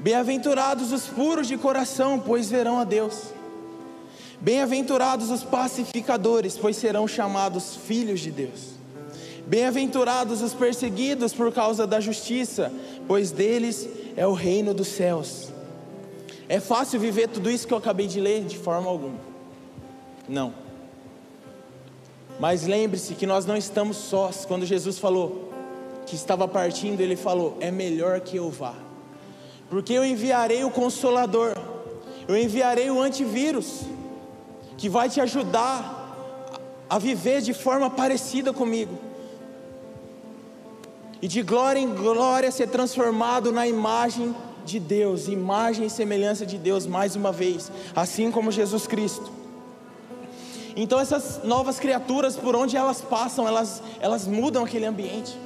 Bem-aventurados 0.00 0.90
os 0.90 1.06
puros 1.06 1.46
de 1.46 1.56
coração, 1.56 2.18
pois 2.18 2.50
verão 2.50 2.80
a 2.80 2.82
Deus. 2.82 3.26
Bem-aventurados 4.40 5.30
os 5.30 5.44
pacificadores, 5.44 6.58
pois 6.58 6.76
serão 6.76 7.06
chamados 7.06 7.76
filhos 7.76 8.18
de 8.18 8.32
Deus. 8.32 8.70
Bem-aventurados 9.46 10.42
os 10.42 10.54
perseguidos 10.54 11.32
por 11.32 11.52
causa 11.52 11.86
da 11.86 12.00
justiça, 12.00 12.72
pois 13.06 13.30
deles 13.30 13.88
é 14.16 14.26
o 14.26 14.32
reino 14.32 14.74
dos 14.74 14.88
céus. 14.88 15.52
É 16.48 16.58
fácil 16.58 16.98
viver 16.98 17.28
tudo 17.28 17.48
isso 17.48 17.64
que 17.64 17.72
eu 17.72 17.78
acabei 17.78 18.08
de 18.08 18.20
ler? 18.20 18.42
De 18.42 18.58
forma 18.58 18.90
alguma. 18.90 19.27
Não. 20.28 20.52
Mas 22.38 22.66
lembre-se 22.66 23.14
que 23.14 23.26
nós 23.26 23.46
não 23.46 23.56
estamos 23.56 23.96
sós. 23.96 24.44
Quando 24.44 24.64
Jesus 24.64 24.98
falou 24.98 25.52
que 26.06 26.14
estava 26.14 26.46
partindo, 26.46 27.00
ele 27.00 27.16
falou: 27.16 27.56
É 27.60 27.70
melhor 27.70 28.20
que 28.20 28.36
eu 28.36 28.50
vá, 28.50 28.74
porque 29.68 29.92
eu 29.92 30.04
enviarei 30.04 30.62
o 30.64 30.70
Consolador, 30.70 31.54
eu 32.28 32.36
enviarei 32.36 32.90
o 32.90 33.00
antivírus, 33.00 33.82
que 34.76 34.88
vai 34.88 35.08
te 35.08 35.20
ajudar 35.20 35.96
a 36.88 36.98
viver 36.98 37.42
de 37.42 37.52
forma 37.52 37.90
parecida 37.90 38.52
comigo 38.52 38.98
e 41.20 41.28
de 41.28 41.42
glória 41.42 41.80
em 41.80 41.92
glória 41.92 42.50
ser 42.50 42.68
transformado 42.68 43.50
na 43.50 43.66
imagem 43.66 44.34
de 44.64 44.78
Deus, 44.78 45.28
imagem 45.28 45.86
e 45.86 45.90
semelhança 45.90 46.46
de 46.46 46.56
Deus 46.56 46.86
mais 46.86 47.16
uma 47.16 47.32
vez, 47.32 47.72
assim 47.94 48.30
como 48.30 48.52
Jesus 48.52 48.86
Cristo. 48.86 49.37
Então 50.80 51.00
essas 51.00 51.42
novas 51.42 51.80
criaturas, 51.80 52.36
por 52.36 52.54
onde 52.54 52.76
elas 52.76 53.00
passam, 53.00 53.48
elas, 53.48 53.82
elas 53.98 54.28
mudam 54.28 54.62
aquele 54.62 54.86
ambiente. 54.86 55.36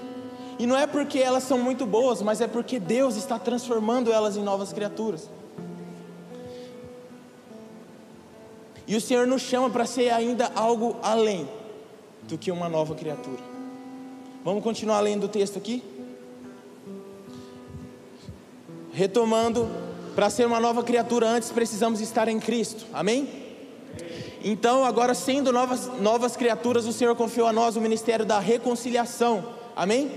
E 0.59 0.67
não 0.67 0.77
é 0.77 0.87
porque 0.87 1.19
elas 1.19 1.43
são 1.45 1.57
muito 1.57 1.87
boas, 1.87 2.21
mas 2.21 2.43
é 2.43 2.47
porque 2.47 2.79
Deus 2.79 3.17
está 3.17 3.39
transformando 3.39 4.13
elas 4.13 4.37
em 4.37 4.43
novas 4.43 4.75
criaturas. 4.75 5.31
E 8.87 8.95
o 8.95 9.01
Senhor 9.01 9.27
nos 9.27 9.41
chama 9.41 9.71
para 9.71 9.87
ser 9.87 10.11
ainda 10.11 10.53
algo 10.55 10.97
além 11.03 11.49
do 12.25 12.37
que 12.37 12.51
uma 12.51 12.69
nova 12.69 12.95
criatura. 12.95 13.41
Vamos 14.45 14.63
continuar 14.63 15.01
lendo 15.01 15.25
o 15.25 15.29
texto 15.29 15.57
aqui? 15.57 15.83
Retomando, 18.93 19.67
para 20.15 20.29
ser 20.29 20.47
uma 20.47 20.61
nova 20.61 20.83
criatura, 20.83 21.27
antes 21.27 21.51
precisamos 21.51 22.03
estar 22.03 22.29
em 22.29 22.39
Cristo, 22.39 22.85
amém? 22.93 23.42
Então, 24.45 24.85
agora 24.85 25.15
sendo 25.15 25.53
novas, 25.53 25.87
novas 26.01 26.37
criaturas, 26.37 26.87
o 26.87 26.93
Senhor 26.93 27.15
confiou 27.15 27.47
a 27.47 27.53
nós 27.53 27.77
o 27.77 27.81
ministério 27.81 28.27
da 28.27 28.39
reconciliação, 28.39 29.45
amém? 29.77 30.11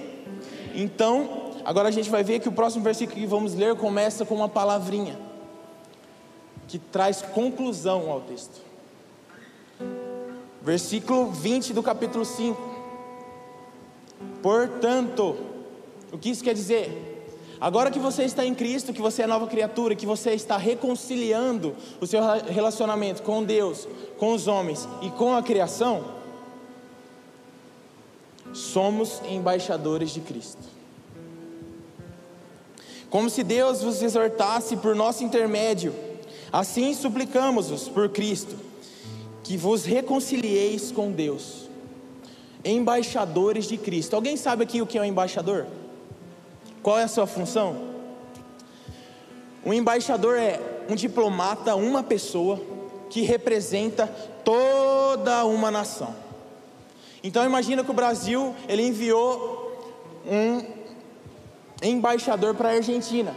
Então, 0.74 1.52
agora 1.64 1.90
a 1.90 1.92
gente 1.92 2.10
vai 2.10 2.24
ver 2.24 2.40
que 2.40 2.50
o 2.50 2.52
próximo 2.52 2.84
versículo 2.84 3.20
que 3.20 3.28
vamos 3.28 3.54
ler 3.54 3.76
começa 3.76 4.26
com 4.26 4.36
uma 4.36 4.50
palavrinha 4.50 5.20
que 6.68 6.80
traz 6.80 7.22
conclusão 7.22 8.10
ao 8.10 8.22
texto. 8.22 8.62
Versículo 10.62 11.32
20 11.32 11.74
do 11.74 11.84
capítulo 11.84 12.26
5. 12.26 12.60
Portanto, 14.42 15.38
o 16.12 16.18
que 16.18 16.30
isso 16.30 16.44
quer 16.44 16.56
dizer? 16.56 17.14
Agora 17.60 17.89
que 17.89 18.00
você 18.00 18.24
está 18.24 18.46
em 18.46 18.54
Cristo, 18.54 18.94
que 18.94 19.02
você 19.02 19.24
é 19.24 19.28
nova 19.28 19.48
criatura, 19.48 19.96
que 19.96 20.06
você 20.06 20.32
está 20.32 20.58
reconciliando 20.58 21.76
o 22.02 22.08
seu 22.08 22.22
relacionamento 22.48 23.24
com 23.24 23.44
Deus, 23.44 23.88
com 24.18 24.34
os 24.34 24.48
homens 24.48 24.88
e 25.02 25.10
com 25.12 25.36
a 25.36 25.41
criação, 25.41 26.04
somos 28.54 29.22
embaixadores 29.30 30.12
de 30.12 30.22
Cristo. 30.22 30.76
Como 33.10 33.30
se 33.30 33.44
Deus 33.44 33.82
vos 33.82 34.02
exortasse 34.02 34.76
por 34.76 34.94
nosso 34.94 35.24
intermédio, 35.24 35.94
assim 36.52 36.94
suplicamos-vos 36.94 37.88
por 37.88 38.10
Cristo, 38.10 38.58
que 39.44 39.56
vos 39.56 39.86
reconcilieis 39.86 40.91
com 40.91 41.12
Deus. 41.12 41.70
Embaixadores 42.63 43.65
de 43.65 43.78
Cristo. 43.78 44.15
Alguém 44.15 44.36
sabe 44.36 44.63
aqui 44.63 44.82
o 44.82 44.88
que 44.88 44.98
é 44.98 45.02
um 45.02 45.06
embaixador? 45.06 45.68
Qual 46.86 47.00
é 47.00 47.04
a 47.06 47.08
sua 47.08 47.26
função? 47.26 47.76
Um 49.65 49.74
embaixador 49.74 50.38
é 50.38 50.62
um 50.88 50.93
diplomata, 50.93 51.76
uma 51.76 52.04
pessoa 52.04 52.62
que 53.10 53.24
representa 53.24 54.06
toda 54.43 55.45
uma 55.45 55.71
nação. 55.71 56.15
Então 57.24 57.43
imagina 57.43 57.84
que 57.84 57.89
o 57.89 57.93
Brasil 57.95 58.54
ele 58.69 58.84
enviou 58.84 59.82
um 60.28 60.63
embaixador 61.82 62.54
para 62.54 62.69
a 62.69 62.74
Argentina. 62.74 63.36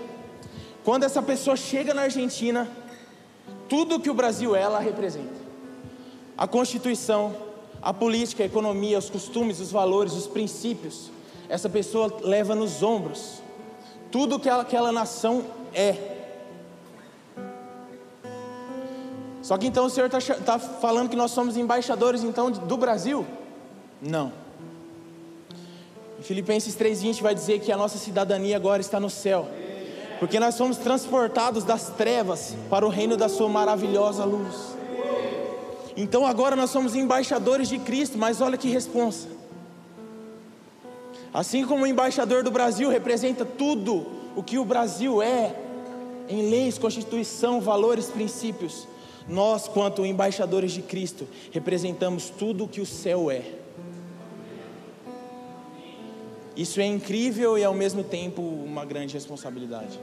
Quando 0.85 1.05
essa 1.05 1.23
pessoa 1.23 1.57
chega 1.57 1.95
na 1.95 2.03
Argentina, 2.03 2.69
tudo 3.67 3.99
que 3.99 4.11
o 4.11 4.15
Brasil 4.15 4.55
ela 4.55 4.79
representa. 4.79 5.41
A 6.37 6.47
Constituição, 6.47 7.35
a 7.81 7.95
política, 7.95 8.43
a 8.43 8.47
economia, 8.47 8.99
os 8.99 9.09
costumes, 9.09 9.59
os 9.59 9.73
valores, 9.73 10.13
os 10.13 10.27
princípios, 10.27 11.11
essa 11.49 11.69
pessoa 11.69 12.15
leva 12.23 12.55
nos 12.55 12.83
ombros 12.83 13.43
tudo 14.11 14.39
que 14.39 14.49
aquela 14.49 14.93
nação 14.93 15.45
é. 15.75 16.17
Só 19.43 19.57
que 19.57 19.67
então 19.67 19.87
o 19.87 19.91
Senhor 19.91 20.07
está 20.13 20.35
tá 20.37 20.59
falando 20.59 21.09
que 21.09 21.17
nós 21.17 21.31
somos 21.31 21.57
embaixadores 21.57 22.23
então 22.23 22.51
do 22.51 22.77
Brasil? 22.77 23.27
Não. 24.01 24.33
Em 26.19 26.23
Filipenses 26.23 26.77
3,20 26.77 27.23
vai 27.23 27.35
dizer 27.35 27.61
que 27.61 27.73
a 27.73 27.77
nossa 27.77 27.97
cidadania 27.97 28.57
agora 28.57 28.81
está 28.81 28.99
no 28.99 29.09
céu. 29.09 29.49
Porque 30.19 30.41
nós 30.41 30.57
somos 30.57 30.77
transportados 30.79 31.63
das 31.65 31.91
trevas 31.91 32.55
para 32.69 32.85
o 32.85 32.89
reino 32.89 33.17
da 33.17 33.29
Sua 33.29 33.49
maravilhosa 33.49 34.25
luz. 34.25 34.77
Então 35.97 36.27
agora 36.27 36.57
nós 36.57 36.71
somos 36.71 36.95
embaixadores 36.95 37.69
de 37.69 37.79
Cristo, 37.79 38.19
mas 38.19 38.41
olha 38.41 38.59
que 38.59 38.69
responsa. 38.69 39.38
Assim 41.39 41.65
como 41.65 41.85
o 41.85 41.87
embaixador 41.87 42.43
do 42.43 42.51
Brasil 42.51 42.91
representa 42.91 43.45
tudo 43.45 44.05
o 44.35 44.43
que 44.43 44.59
o 44.59 44.65
Brasil 44.65 45.23
é, 45.23 45.55
em 46.29 46.51
leis, 46.51 46.79
constituição, 46.79 47.61
valores, 47.61 48.07
princípios, 48.07 48.89
nós, 49.29 49.69
quanto 49.69 50.05
embaixadores 50.05 50.73
de 50.73 50.83
Cristo, 50.83 51.29
representamos 51.53 52.29
tudo 52.29 52.65
o 52.65 52.69
que 52.69 52.81
o 52.81 52.87
céu 52.87 53.31
é. 53.31 53.43
Isso 56.57 56.81
é 56.81 56.87
incrível 56.87 57.57
e 57.57 57.63
ao 57.63 57.73
mesmo 57.73 58.03
tempo 58.03 58.43
uma 58.43 58.85
grande 58.85 59.15
responsabilidade. 59.15 59.97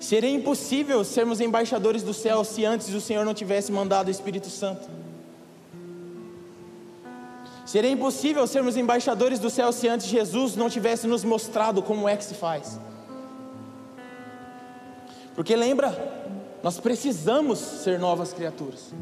Seria 0.00 0.30
impossível 0.30 1.04
sermos 1.04 1.38
embaixadores 1.38 2.02
do 2.02 2.14
céu 2.14 2.42
se 2.44 2.64
antes 2.64 2.88
o 2.94 3.00
Senhor 3.00 3.26
não 3.26 3.34
tivesse 3.34 3.70
mandado 3.70 4.08
o 4.08 4.10
Espírito 4.10 4.48
Santo. 4.48 4.88
Seria 7.68 7.90
impossível 7.90 8.46
sermos 8.46 8.78
embaixadores 8.78 9.38
do 9.38 9.50
céu 9.50 9.70
se 9.72 9.86
antes 9.86 10.06
Jesus 10.06 10.56
não 10.56 10.70
tivesse 10.70 11.06
nos 11.06 11.22
mostrado 11.22 11.82
como 11.82 12.08
é 12.08 12.16
que 12.16 12.24
se 12.24 12.32
faz. 12.32 12.80
Porque 15.34 15.54
lembra, 15.54 15.90
nós 16.62 16.80
precisamos 16.80 17.58
ser 17.58 17.98
novas 17.98 18.32
criaturas. 18.32 18.94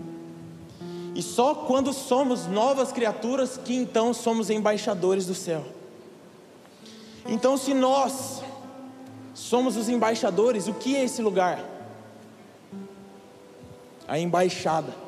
E 1.15 1.23
só 1.23 1.55
quando 1.55 1.93
somos 1.93 2.49
novas 2.49 2.91
criaturas 2.91 3.57
que 3.57 3.73
então 3.73 4.13
somos 4.13 4.51
embaixadores 4.51 5.27
do 5.27 5.35
céu. 5.35 5.65
Então, 7.25 7.57
se 7.57 7.73
nós 7.73 8.43
somos 9.33 9.77
os 9.77 9.89
embaixadores, 9.89 10.67
o 10.67 10.75
que 10.75 10.97
é 10.97 11.05
esse 11.05 11.23
lugar? 11.23 11.65
A 14.09 14.19
embaixada. 14.19 15.06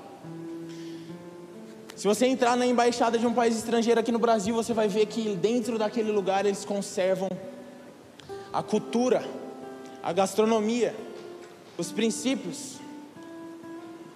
Se 1.99 2.07
você 2.07 2.27
entrar 2.27 2.57
na 2.57 2.65
embaixada 2.65 3.19
de 3.19 3.27
um 3.27 3.35
país 3.35 3.57
estrangeiro 3.57 3.99
aqui 3.99 4.13
no 4.13 4.21
Brasil, 4.21 4.55
você 4.55 4.73
vai 4.73 4.87
ver 4.87 5.07
que 5.07 5.35
dentro 5.35 5.77
daquele 5.77 6.13
lugar 6.13 6.47
eles 6.47 6.65
conservam 6.65 7.29
a 8.53 8.63
cultura, 8.63 9.29
a 10.01 10.13
gastronomia, 10.13 10.95
os 11.77 11.91
princípios, 11.91 12.77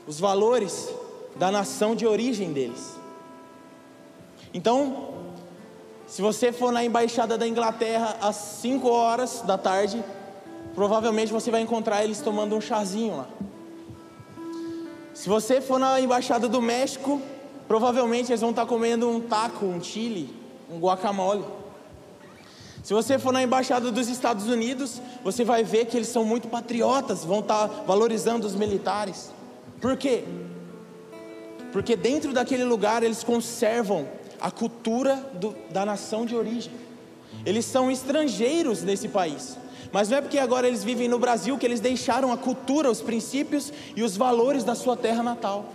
os 0.07 0.21
valores 0.21 0.95
da 1.35 1.51
nação 1.51 1.97
de 1.97 2.07
origem 2.07 2.53
deles. 2.53 2.95
Então, 4.55 5.09
se 6.07 6.23
você 6.23 6.53
for 6.53 6.71
na 6.71 6.85
embaixada 6.85 7.37
da 7.37 7.49
Inglaterra 7.49 8.17
às 8.21 8.37
5 8.37 8.89
horas 8.89 9.41
da 9.41 9.59
tarde, 9.59 10.05
provavelmente 10.73 11.33
você 11.33 11.51
vai 11.51 11.63
encontrar 11.63 12.05
eles 12.05 12.21
tomando 12.21 12.55
um 12.55 12.61
chazinho 12.61 13.17
lá. 13.17 13.29
Se 15.13 15.29
você 15.29 15.61
for 15.61 15.81
na 15.81 16.01
embaixada 16.01 16.49
do 16.49 16.63
México, 16.63 17.21
Provavelmente 17.67 18.31
eles 18.31 18.41
vão 18.41 18.51
estar 18.51 18.67
comendo 18.67 19.09
um 19.09 19.21
taco, 19.21 19.65
um 19.65 19.83
chile, 19.83 20.35
um 20.71 20.79
guacamole. 20.79 21.45
Se 22.83 22.93
você 22.93 23.19
for 23.19 23.33
na 23.33 23.43
embaixada 23.43 23.93
dos 23.93 24.09
Estados 24.09 24.49
Unidos, 24.49 25.01
você 25.23 25.45
vai 25.45 25.63
ver 25.63 25.87
que 25.87 25.97
eles 25.97 26.09
são 26.09 26.25
muito 26.25 26.49
patriotas, 26.49 27.25
vão 27.25 27.39
estar 27.39 27.67
valorizando 27.87 28.47
os 28.47 28.55
militares. 28.57 29.31
Por 29.81 29.97
quê? 29.97 30.25
Porque 31.73 31.95
dentro 31.95 32.33
daquele 32.33 32.65
lugar 32.65 33.03
eles 33.03 33.23
conservam 33.23 34.09
a 34.41 34.51
cultura 34.51 35.17
do, 35.35 35.55
da 35.71 35.87
nação 35.87 36.27
de 36.27 36.35
origem. 36.35 36.73
Eles 37.47 37.65
são 37.65 37.91
estrangeiros 37.91 38.83
nesse 38.83 39.09
país. 39.09 39.57
Mas 39.93 40.09
não 40.09 40.19
é 40.19 40.21
porque 40.21 40.39
agora 40.39 40.67
eles 40.67 40.83
vivem 40.83 41.07
no 41.07 41.19
Brasil 41.19 41.57
que 41.57 41.67
eles 41.67 41.81
deixaram 41.81 42.33
a 42.33 42.37
cultura, 42.37 42.91
os 42.91 43.01
princípios 43.01 43.73
e 43.95 44.03
os 44.03 44.17
valores 44.17 44.65
da 44.65 44.75
sua 44.75 44.97
terra 44.97 45.23
natal. 45.23 45.67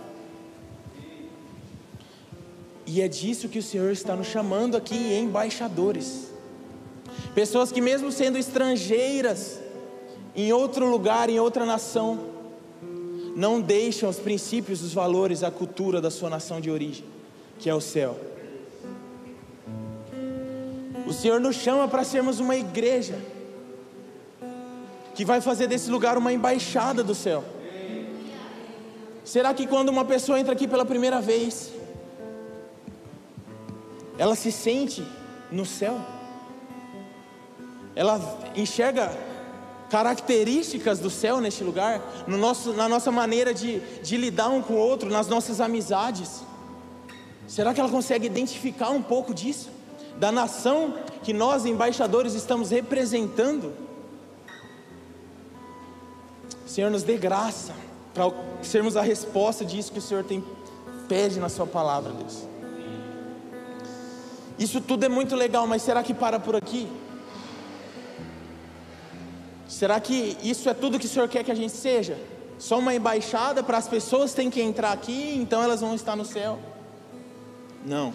E 2.90 3.02
é 3.02 3.06
disso 3.06 3.50
que 3.50 3.58
o 3.58 3.62
Senhor 3.62 3.92
está 3.92 4.16
nos 4.16 4.28
chamando 4.28 4.74
aqui, 4.74 5.12
embaixadores. 5.14 6.32
Pessoas 7.34 7.70
que, 7.70 7.82
mesmo 7.82 8.10
sendo 8.10 8.38
estrangeiras, 8.38 9.60
em 10.34 10.54
outro 10.54 10.88
lugar, 10.88 11.28
em 11.28 11.38
outra 11.38 11.66
nação, 11.66 12.18
não 13.36 13.60
deixam 13.60 14.08
os 14.08 14.16
princípios, 14.16 14.82
os 14.82 14.94
valores, 14.94 15.42
a 15.42 15.50
cultura 15.50 16.00
da 16.00 16.10
sua 16.10 16.30
nação 16.30 16.62
de 16.62 16.70
origem, 16.70 17.04
que 17.58 17.68
é 17.68 17.74
o 17.74 17.80
céu. 17.80 18.18
O 21.06 21.12
Senhor 21.12 21.38
nos 21.38 21.56
chama 21.56 21.86
para 21.88 22.04
sermos 22.04 22.40
uma 22.40 22.56
igreja 22.56 23.18
que 25.14 25.26
vai 25.26 25.42
fazer 25.42 25.66
desse 25.66 25.90
lugar 25.90 26.16
uma 26.16 26.32
embaixada 26.32 27.04
do 27.04 27.14
céu. 27.14 27.44
Será 29.26 29.52
que 29.52 29.66
quando 29.66 29.90
uma 29.90 30.06
pessoa 30.06 30.40
entra 30.40 30.54
aqui 30.54 30.66
pela 30.66 30.86
primeira 30.86 31.20
vez, 31.20 31.76
ela 34.18 34.34
se 34.34 34.50
sente 34.50 35.06
no 35.50 35.64
céu, 35.64 35.98
ela 37.94 38.20
enxerga 38.54 39.16
características 39.88 40.98
do 40.98 41.08
céu 41.08 41.40
neste 41.40 41.64
lugar, 41.64 42.02
no 42.26 42.36
nosso, 42.36 42.72
na 42.72 42.88
nossa 42.88 43.10
maneira 43.10 43.54
de, 43.54 43.80
de 44.02 44.16
lidar 44.16 44.48
um 44.48 44.60
com 44.60 44.74
o 44.74 44.78
outro, 44.78 45.08
nas 45.08 45.28
nossas 45.28 45.60
amizades. 45.60 46.42
Será 47.46 47.72
que 47.72 47.80
ela 47.80 47.88
consegue 47.88 48.26
identificar 48.26 48.90
um 48.90 49.02
pouco 49.02 49.32
disso? 49.32 49.70
Da 50.18 50.30
nação 50.30 50.94
que 51.22 51.32
nós, 51.32 51.64
embaixadores, 51.64 52.34
estamos 52.34 52.70
representando? 52.70 53.72
Senhor, 56.66 56.90
nos 56.90 57.02
dê 57.02 57.16
graça 57.16 57.72
para 58.12 58.30
sermos 58.62 58.96
a 58.96 59.00
resposta 59.00 59.64
disso 59.64 59.92
que 59.92 59.98
o 59.98 60.02
Senhor 60.02 60.24
tem 60.24 60.44
pede 61.08 61.40
na 61.40 61.48
Sua 61.48 61.66
palavra, 61.66 62.12
Deus. 62.12 62.57
Isso 64.58 64.80
tudo 64.80 65.04
é 65.04 65.08
muito 65.08 65.36
legal, 65.36 65.66
mas 65.66 65.82
será 65.82 66.02
que 66.02 66.12
para 66.12 66.40
por 66.40 66.56
aqui? 66.56 66.88
Será 69.68 70.00
que 70.00 70.36
isso 70.42 70.68
é 70.68 70.74
tudo 70.74 70.98
que 70.98 71.06
o 71.06 71.08
Senhor 71.08 71.28
quer 71.28 71.44
que 71.44 71.52
a 71.52 71.54
gente 71.54 71.72
seja? 71.72 72.18
Só 72.58 72.78
uma 72.78 72.94
embaixada 72.94 73.62
para 73.62 73.78
as 73.78 73.86
pessoas 73.86 74.34
têm 74.34 74.50
que 74.50 74.60
entrar 74.60 74.92
aqui, 74.92 75.36
então 75.36 75.62
elas 75.62 75.80
vão 75.80 75.94
estar 75.94 76.16
no 76.16 76.24
céu? 76.24 76.58
Não. 77.86 78.12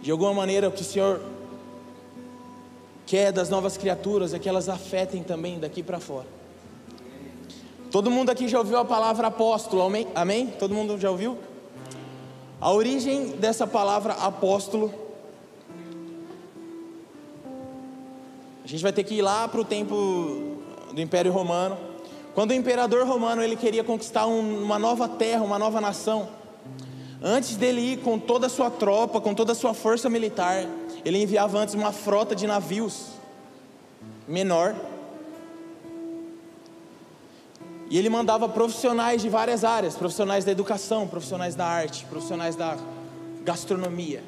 De 0.00 0.10
alguma 0.10 0.32
maneira, 0.32 0.68
o 0.68 0.72
que 0.72 0.82
o 0.82 0.84
Senhor 0.84 1.20
quer 3.04 3.32
das 3.32 3.50
novas 3.50 3.76
criaturas 3.76 4.32
é 4.32 4.38
que 4.38 4.48
elas 4.48 4.68
afetem 4.68 5.22
também 5.22 5.58
daqui 5.58 5.82
para 5.82 6.00
fora. 6.00 6.26
Todo 7.90 8.10
mundo 8.10 8.30
aqui 8.30 8.48
já 8.48 8.58
ouviu 8.58 8.78
a 8.78 8.84
palavra 8.84 9.26
apóstolo, 9.26 9.82
amém? 9.82 10.06
amém? 10.14 10.46
Todo 10.46 10.74
mundo 10.74 10.98
já 10.98 11.10
ouviu? 11.10 11.38
A 12.64 12.72
origem 12.72 13.26
dessa 13.32 13.66
palavra 13.66 14.14
apóstolo, 14.14 14.90
a 18.64 18.66
gente 18.66 18.82
vai 18.82 18.90
ter 18.90 19.04
que 19.04 19.16
ir 19.16 19.20
lá 19.20 19.46
para 19.46 19.60
o 19.60 19.64
tempo 19.66 20.56
do 20.90 20.98
Império 20.98 21.30
Romano. 21.30 21.76
Quando 22.34 22.52
o 22.52 22.54
imperador 22.54 23.06
romano 23.06 23.42
ele 23.42 23.54
queria 23.54 23.84
conquistar 23.84 24.26
um, 24.26 24.62
uma 24.62 24.78
nova 24.78 25.06
terra, 25.06 25.44
uma 25.44 25.58
nova 25.58 25.78
nação, 25.78 26.26
antes 27.22 27.54
dele 27.56 27.82
ir 27.82 27.96
com 27.98 28.18
toda 28.18 28.46
a 28.46 28.48
sua 28.48 28.70
tropa, 28.70 29.20
com 29.20 29.34
toda 29.34 29.52
a 29.52 29.54
sua 29.54 29.74
força 29.74 30.08
militar, 30.08 30.66
ele 31.04 31.22
enviava 31.22 31.58
antes 31.58 31.74
uma 31.74 31.92
frota 31.92 32.34
de 32.34 32.46
navios 32.46 33.08
menor. 34.26 34.74
E 37.90 37.98
ele 37.98 38.08
mandava 38.08 38.48
profissionais 38.48 39.22
de 39.22 39.28
várias 39.28 39.64
áreas, 39.64 39.94
profissionais 39.94 40.44
da 40.44 40.52
educação, 40.52 41.06
profissionais 41.06 41.54
da 41.54 41.66
arte, 41.66 42.04
profissionais 42.06 42.56
da 42.56 42.76
gastronomia. 43.42 44.22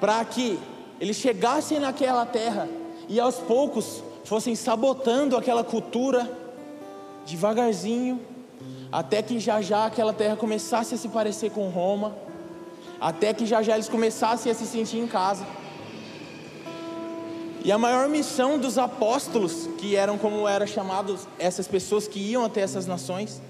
Para 0.00 0.24
que 0.24 0.58
eles 1.00 1.16
chegassem 1.16 1.78
naquela 1.78 2.24
terra 2.24 2.68
e 3.08 3.20
aos 3.20 3.36
poucos 3.36 4.02
fossem 4.24 4.54
sabotando 4.54 5.36
aquela 5.36 5.62
cultura 5.62 6.30
devagarzinho, 7.26 8.20
até 8.90 9.22
que 9.22 9.38
já 9.38 9.60
já 9.60 9.86
aquela 9.86 10.12
terra 10.12 10.36
começasse 10.36 10.94
a 10.94 10.98
se 10.98 11.08
parecer 11.08 11.50
com 11.50 11.68
Roma 11.68 12.26
até 13.00 13.32
que 13.32 13.46
já 13.46 13.62
já 13.62 13.74
eles 13.74 13.88
começassem 13.88 14.50
a 14.50 14.54
se 14.54 14.66
sentir 14.66 14.98
em 14.98 15.06
casa. 15.06 15.44
E 17.66 17.72
a 17.72 17.76
maior 17.76 18.08
missão 18.08 18.60
dos 18.60 18.78
apóstolos, 18.78 19.68
que 19.76 19.96
eram 19.96 20.16
como 20.16 20.46
eram 20.46 20.68
chamados 20.68 21.26
essas 21.36 21.66
pessoas 21.66 22.06
que 22.06 22.20
iam 22.20 22.44
até 22.44 22.60
essas 22.60 22.86
nações, 22.86 23.42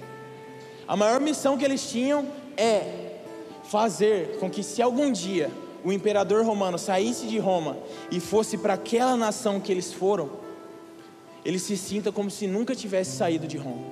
a 0.89 0.97
maior 0.97 1.21
missão 1.21 1.59
que 1.59 1.63
eles 1.63 1.91
tinham 1.91 2.27
é 2.57 3.19
fazer 3.65 4.39
com 4.39 4.49
que 4.49 4.63
se 4.63 4.81
algum 4.81 5.13
dia 5.13 5.51
o 5.85 5.93
imperador 5.93 6.47
romano 6.47 6.79
saísse 6.79 7.27
de 7.27 7.39
Roma 7.39 7.77
e 8.11 8.19
fosse 8.19 8.57
para 8.57 8.73
aquela 8.73 9.19
nação 9.19 9.61
que 9.61 9.71
eles 9.71 9.93
foram, 9.93 10.31
ele 11.45 11.59
se 11.59 11.77
sinta 11.77 12.11
como 12.11 12.31
se 12.31 12.47
nunca 12.47 12.75
tivesse 12.75 13.15
saído 13.19 13.47
de 13.47 13.59
Roma. 13.59 13.85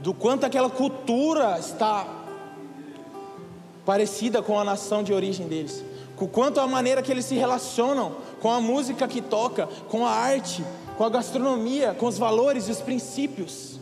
Do 0.00 0.12
quanto 0.12 0.44
aquela 0.44 0.68
cultura 0.68 1.56
está 1.56 2.04
parecida 3.86 4.42
com 4.42 4.58
a 4.58 4.64
nação 4.64 5.04
de 5.04 5.12
origem 5.12 5.46
deles. 5.46 5.84
Com 6.16 6.26
quanto 6.26 6.58
a 6.60 6.66
maneira 6.66 7.00
que 7.00 7.12
eles 7.12 7.24
se 7.24 7.36
relacionam 7.36 8.16
com 8.40 8.50
a 8.50 8.60
música 8.60 9.06
que 9.06 9.20
toca, 9.20 9.66
com 9.88 10.04
a 10.04 10.10
arte, 10.10 10.64
com 10.96 11.04
a 11.04 11.10
gastronomia, 11.10 11.94
com 11.94 12.06
os 12.06 12.18
valores 12.18 12.68
e 12.68 12.70
os 12.70 12.80
princípios 12.80 13.78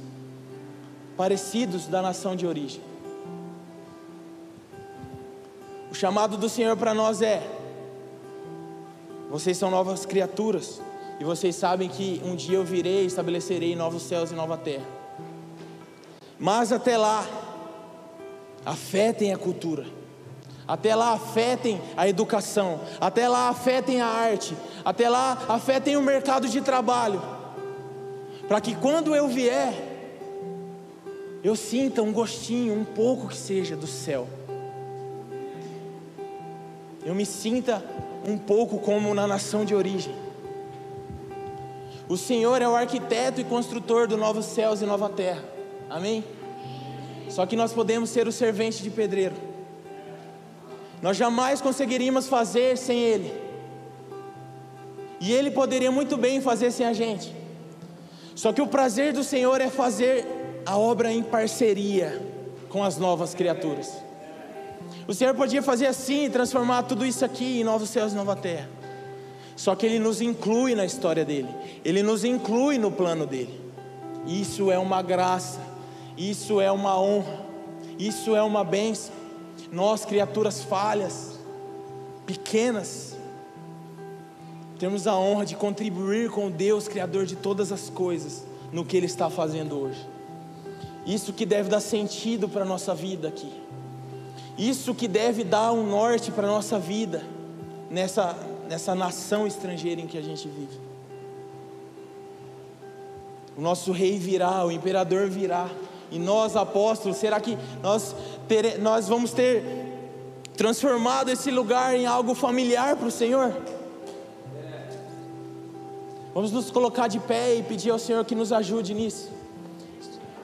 parecidos 1.16 1.86
da 1.86 2.00
nação 2.00 2.36
de 2.36 2.46
origem. 2.46 2.80
O 5.90 5.94
chamado 5.94 6.36
do 6.36 6.48
Senhor 6.48 6.76
para 6.76 6.94
nós 6.94 7.22
é: 7.22 7.42
vocês 9.30 9.56
são 9.56 9.70
novas 9.70 10.06
criaturas, 10.06 10.80
e 11.18 11.24
vocês 11.24 11.56
sabem 11.56 11.88
que 11.88 12.20
um 12.24 12.36
dia 12.36 12.56
eu 12.56 12.64
virei 12.64 13.04
e 13.04 13.06
estabelecerei 13.06 13.74
novos 13.74 14.02
céus 14.02 14.30
e 14.30 14.34
nova 14.34 14.56
terra. 14.56 14.86
Mas 16.38 16.70
até 16.70 16.96
lá, 16.96 17.26
afetem 18.64 19.32
a 19.32 19.38
cultura, 19.38 19.86
até 20.68 20.94
lá 20.94 21.14
afetem 21.14 21.80
a 21.96 22.06
educação, 22.06 22.78
até 23.00 23.26
lá 23.26 23.48
afetem 23.48 24.02
a 24.02 24.06
arte, 24.06 24.54
até 24.84 25.08
lá 25.08 25.46
afetem 25.48 25.96
o 25.96 26.02
mercado 26.02 26.46
de 26.46 26.60
trabalho, 26.60 27.22
para 28.46 28.60
que 28.60 28.74
quando 28.74 29.16
eu 29.16 29.26
vier, 29.26 29.72
eu 31.42 31.56
sinta 31.56 32.02
um 32.02 32.12
gostinho, 32.12 32.74
um 32.74 32.84
pouco 32.84 33.28
que 33.28 33.36
seja 33.36 33.74
do 33.74 33.86
céu. 33.86 34.28
Eu 37.02 37.14
me 37.14 37.24
sinta 37.24 37.82
um 38.26 38.36
pouco 38.36 38.78
como 38.78 39.14
na 39.14 39.26
nação 39.26 39.64
de 39.64 39.74
origem. 39.74 40.14
O 42.06 42.16
Senhor 42.16 42.60
é 42.60 42.68
o 42.68 42.74
arquiteto 42.74 43.40
e 43.40 43.44
construtor 43.44 44.06
do 44.06 44.16
novos 44.16 44.44
céus 44.46 44.82
e 44.82 44.84
nova 44.84 45.08
terra. 45.08 45.42
Amém? 45.88 46.24
Só 47.30 47.46
que 47.46 47.56
nós 47.56 47.72
podemos 47.72 48.10
ser 48.10 48.26
o 48.26 48.32
servente 48.32 48.82
de 48.82 48.90
pedreiro. 48.90 49.34
Nós 51.02 51.16
jamais 51.16 51.60
conseguiríamos 51.60 52.26
fazer 52.26 52.76
sem 52.76 52.98
Ele. 52.98 53.32
E 55.20 55.32
Ele 55.32 55.50
poderia 55.50 55.90
muito 55.90 56.16
bem 56.16 56.40
fazer 56.40 56.70
sem 56.70 56.86
a 56.86 56.92
gente. 56.92 57.34
Só 58.34 58.52
que 58.52 58.62
o 58.62 58.66
prazer 58.66 59.12
do 59.12 59.24
Senhor 59.24 59.60
é 59.60 59.68
fazer 59.68 60.26
a 60.64 60.76
obra 60.76 61.12
em 61.12 61.22
parceria 61.22 62.22
com 62.68 62.84
as 62.84 62.98
novas 62.98 63.34
criaturas. 63.34 63.92
O 65.06 65.14
Senhor 65.14 65.34
podia 65.34 65.62
fazer 65.62 65.86
assim, 65.86 66.30
transformar 66.30 66.82
tudo 66.84 67.04
isso 67.04 67.24
aqui 67.24 67.60
em 67.60 67.64
novos 67.64 67.90
céus 67.90 68.12
e 68.12 68.16
nova 68.16 68.36
terra. 68.36 68.68
Só 69.56 69.74
que 69.74 69.86
Ele 69.86 69.98
nos 69.98 70.20
inclui 70.20 70.74
na 70.74 70.84
história 70.84 71.24
dele, 71.24 71.48
Ele 71.84 72.02
nos 72.02 72.24
inclui 72.24 72.78
no 72.78 72.92
plano 72.92 73.26
dele. 73.26 73.60
Isso 74.26 74.70
é 74.70 74.78
uma 74.78 75.02
graça 75.02 75.68
isso 76.18 76.60
é 76.60 76.70
uma 76.72 77.00
honra, 77.00 77.38
isso 77.96 78.34
é 78.34 78.42
uma 78.42 78.64
bênção. 78.64 79.14
Nós, 79.70 80.04
criaturas 80.04 80.62
falhas, 80.62 81.38
pequenas, 82.26 83.16
temos 84.78 85.06
a 85.06 85.14
honra 85.16 85.44
de 85.44 85.56
contribuir 85.56 86.30
com 86.30 86.50
Deus, 86.50 86.86
Criador 86.86 87.26
de 87.26 87.36
todas 87.36 87.72
as 87.72 87.90
coisas, 87.90 88.44
no 88.72 88.84
que 88.84 88.96
Ele 88.96 89.06
está 89.06 89.28
fazendo 89.28 89.76
hoje. 89.76 90.06
Isso 91.04 91.32
que 91.32 91.44
deve 91.44 91.68
dar 91.68 91.80
sentido 91.80 92.48
para 92.48 92.62
a 92.62 92.66
nossa 92.66 92.94
vida 92.94 93.28
aqui. 93.28 93.50
Isso 94.56 94.94
que 94.94 95.08
deve 95.08 95.44
dar 95.44 95.72
um 95.72 95.86
norte 95.86 96.30
para 96.30 96.46
a 96.46 96.50
nossa 96.50 96.78
vida, 96.78 97.22
nessa, 97.90 98.36
nessa 98.68 98.94
nação 98.94 99.46
estrangeira 99.46 100.00
em 100.00 100.06
que 100.06 100.18
a 100.18 100.22
gente 100.22 100.48
vive. 100.48 100.78
O 103.56 103.60
nosso 103.60 103.90
rei 103.90 104.18
virá, 104.18 104.64
o 104.64 104.70
imperador 104.70 105.28
virá. 105.28 105.68
E 106.10 106.18
nós, 106.18 106.56
apóstolos, 106.56 107.18
será 107.18 107.40
que 107.40 107.58
nós, 107.82 108.14
ter, 108.46 108.78
nós 108.78 109.08
vamos 109.08 109.32
ter 109.32 109.62
transformado 110.56 111.28
esse 111.28 111.50
lugar 111.50 111.94
em 111.94 112.06
algo 112.06 112.34
familiar 112.34 112.96
para 112.96 113.08
o 113.08 113.10
Senhor? 113.10 113.54
Vamos 116.34 116.52
nos 116.52 116.70
colocar 116.70 117.08
de 117.08 117.18
pé 117.18 117.56
e 117.56 117.62
pedir 117.62 117.90
ao 117.90 117.98
Senhor 117.98 118.24
que 118.24 118.34
nos 118.34 118.52
ajude 118.52 118.94
nisso. 118.94 119.28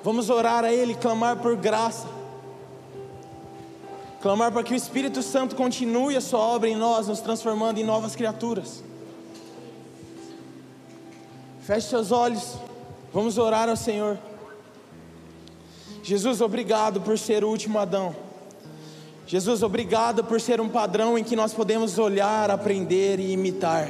Vamos 0.02 0.28
orar 0.28 0.64
a 0.64 0.72
Ele, 0.72 0.94
clamar 0.94 1.36
por 1.36 1.56
graça. 1.56 2.06
Clamar 4.20 4.52
para 4.52 4.62
que 4.62 4.72
o 4.72 4.76
Espírito 4.76 5.22
Santo 5.22 5.54
continue 5.54 6.16
a 6.16 6.20
sua 6.20 6.40
obra 6.40 6.68
em 6.68 6.76
nós, 6.76 7.08
nos 7.08 7.20
transformando 7.20 7.78
em 7.78 7.84
novas 7.84 8.16
criaturas. 8.16 8.82
Feche 11.60 11.88
seus 11.88 12.10
olhos. 12.10 12.54
Vamos 13.12 13.38
orar 13.38 13.68
ao 13.68 13.76
Senhor. 13.76 14.18
Jesus, 16.04 16.42
obrigado 16.42 17.00
por 17.00 17.18
ser 17.18 17.42
o 17.42 17.48
último 17.48 17.78
Adão. 17.78 18.14
Jesus, 19.26 19.62
obrigado 19.62 20.22
por 20.22 20.38
ser 20.38 20.60
um 20.60 20.68
padrão 20.68 21.16
em 21.16 21.24
que 21.24 21.34
nós 21.34 21.54
podemos 21.54 21.98
olhar, 21.98 22.50
aprender 22.50 23.18
e 23.18 23.32
imitar. 23.32 23.88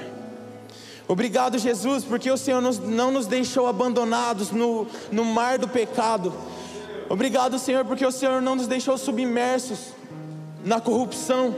Obrigado, 1.09 1.59
Jesus, 1.59 2.05
porque 2.05 2.31
o 2.31 2.37
Senhor 2.37 2.63
não 2.63 3.11
nos 3.11 3.27
deixou 3.27 3.67
abandonados 3.67 4.53
no, 4.53 4.87
no 5.11 5.25
mar 5.25 5.59
do 5.59 5.67
pecado. 5.67 6.33
Obrigado, 7.09 7.59
Senhor, 7.59 7.85
porque 7.85 8.07
o 8.07 8.13
Senhor 8.13 8.41
não 8.41 8.55
nos 8.55 8.69
deixou 8.69 8.97
submersos 8.97 9.89
na 10.65 10.81
corrupção. 10.81 11.53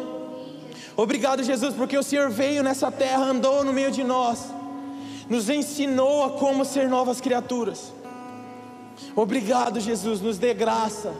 Obrigado, 0.96 1.42
Jesus, 1.42 1.74
porque 1.74 1.98
o 1.98 2.02
Senhor 2.02 2.30
veio 2.30 2.62
nessa 2.62 2.90
terra, 2.90 3.26
andou 3.26 3.62
no 3.62 3.74
meio 3.74 3.90
de 3.90 4.02
nós, 4.02 4.46
nos 5.28 5.50
ensinou 5.50 6.24
a 6.24 6.30
como 6.30 6.64
ser 6.64 6.88
novas 6.88 7.20
criaturas. 7.20 7.92
Obrigado, 9.14 9.80
Jesus, 9.80 10.20
nos 10.20 10.38
dê 10.38 10.54
graça. 10.54 11.12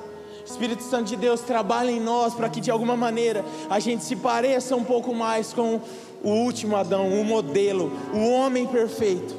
Espírito 0.44 0.84
Santo 0.84 1.08
de 1.08 1.16
Deus, 1.16 1.40
trabalha 1.40 1.90
em 1.90 2.00
nós 2.00 2.34
para 2.34 2.48
que 2.48 2.60
de 2.60 2.70
alguma 2.70 2.96
maneira 2.96 3.44
a 3.68 3.80
gente 3.80 4.04
se 4.04 4.14
pareça 4.14 4.76
um 4.76 4.84
pouco 4.84 5.12
mais 5.12 5.52
com 5.52 5.80
o 6.22 6.30
último 6.30 6.76
Adão, 6.76 7.08
o 7.20 7.24
modelo, 7.24 7.92
o 8.14 8.30
homem 8.30 8.66
perfeito. 8.66 9.34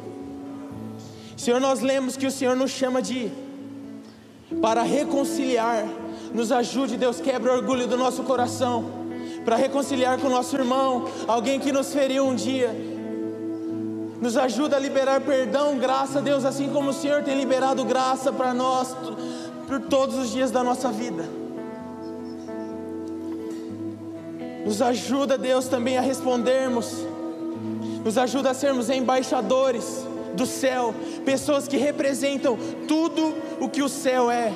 Senhor, 1.38 1.62
nós 1.62 1.80
lemos 1.80 2.18
que 2.18 2.26
o 2.26 2.32
Senhor 2.32 2.56
nos 2.56 2.72
chama 2.72 3.02
de 3.02 3.32
para 4.62 4.84
reconciliar. 4.84 5.88
Nos 6.34 6.52
ajude, 6.52 6.98
Deus, 6.98 7.22
quebra 7.22 7.54
o 7.54 7.56
orgulho 7.56 7.88
do 7.88 7.96
nosso 7.96 8.24
coração, 8.24 8.92
para 9.46 9.56
reconciliar 9.56 10.20
com 10.20 10.28
o 10.28 10.32
nosso 10.32 10.58
irmão, 10.58 11.06
alguém 11.28 11.60
que 11.60 11.72
nos 11.72 11.94
feriu 11.94 12.26
um 12.26 12.36
dia. 12.36 12.97
Nos 14.20 14.36
ajuda 14.36 14.78
a 14.78 14.80
liberar 14.80 15.22
perdão, 15.22 15.78
graça, 15.78 16.20
Deus, 16.22 16.44
assim 16.44 16.70
como 16.70 16.90
o 16.90 16.94
Senhor 16.94 17.24
tem 17.24 17.38
liberado 17.38 17.86
graça 17.86 18.32
para 18.32 18.54
nós 18.54 18.96
por 19.68 19.82
todos 19.82 20.18
os 20.18 20.32
dias 20.32 20.50
da 20.50 20.64
nossa 20.64 20.90
vida. 20.90 21.24
Nos 24.66 24.82
ajuda, 24.82 25.38
Deus, 25.38 25.68
também 25.68 25.98
a 25.98 26.02
respondermos, 26.02 27.06
nos 28.04 28.18
ajuda 28.18 28.52
a 28.52 28.54
sermos 28.54 28.90
embaixadores 28.90 30.06
do 30.34 30.46
céu, 30.46 30.94
pessoas 31.24 31.68
que 31.68 31.78
representam 31.78 32.58
tudo 32.88 33.34
o 33.60 33.70
que 33.70 33.82
o 33.82 33.90
céu 33.90 34.30
é, 34.32 34.52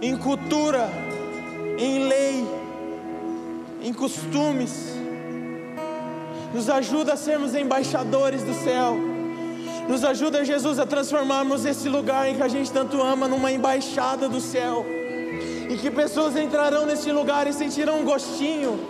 em 0.00 0.16
cultura, 0.16 0.88
em 1.78 2.08
lei, 2.08 2.44
em 3.82 3.92
costumes. 3.92 4.95
Nos 6.56 6.70
ajuda 6.70 7.12
a 7.12 7.16
sermos 7.18 7.54
embaixadores 7.54 8.42
do 8.42 8.54
céu. 8.54 8.96
Nos 9.86 10.02
ajuda, 10.02 10.42
Jesus, 10.42 10.78
a 10.78 10.86
transformarmos 10.86 11.66
esse 11.66 11.86
lugar 11.86 12.26
em 12.30 12.34
que 12.34 12.42
a 12.42 12.48
gente 12.48 12.72
tanto 12.72 13.02
ama 13.02 13.28
numa 13.28 13.52
embaixada 13.52 14.26
do 14.26 14.40
céu. 14.40 14.86
E 15.68 15.76
que 15.76 15.90
pessoas 15.90 16.34
entrarão 16.34 16.86
nesse 16.86 17.12
lugar 17.12 17.46
e 17.46 17.52
sentirão 17.52 18.00
um 18.00 18.04
gostinho, 18.06 18.80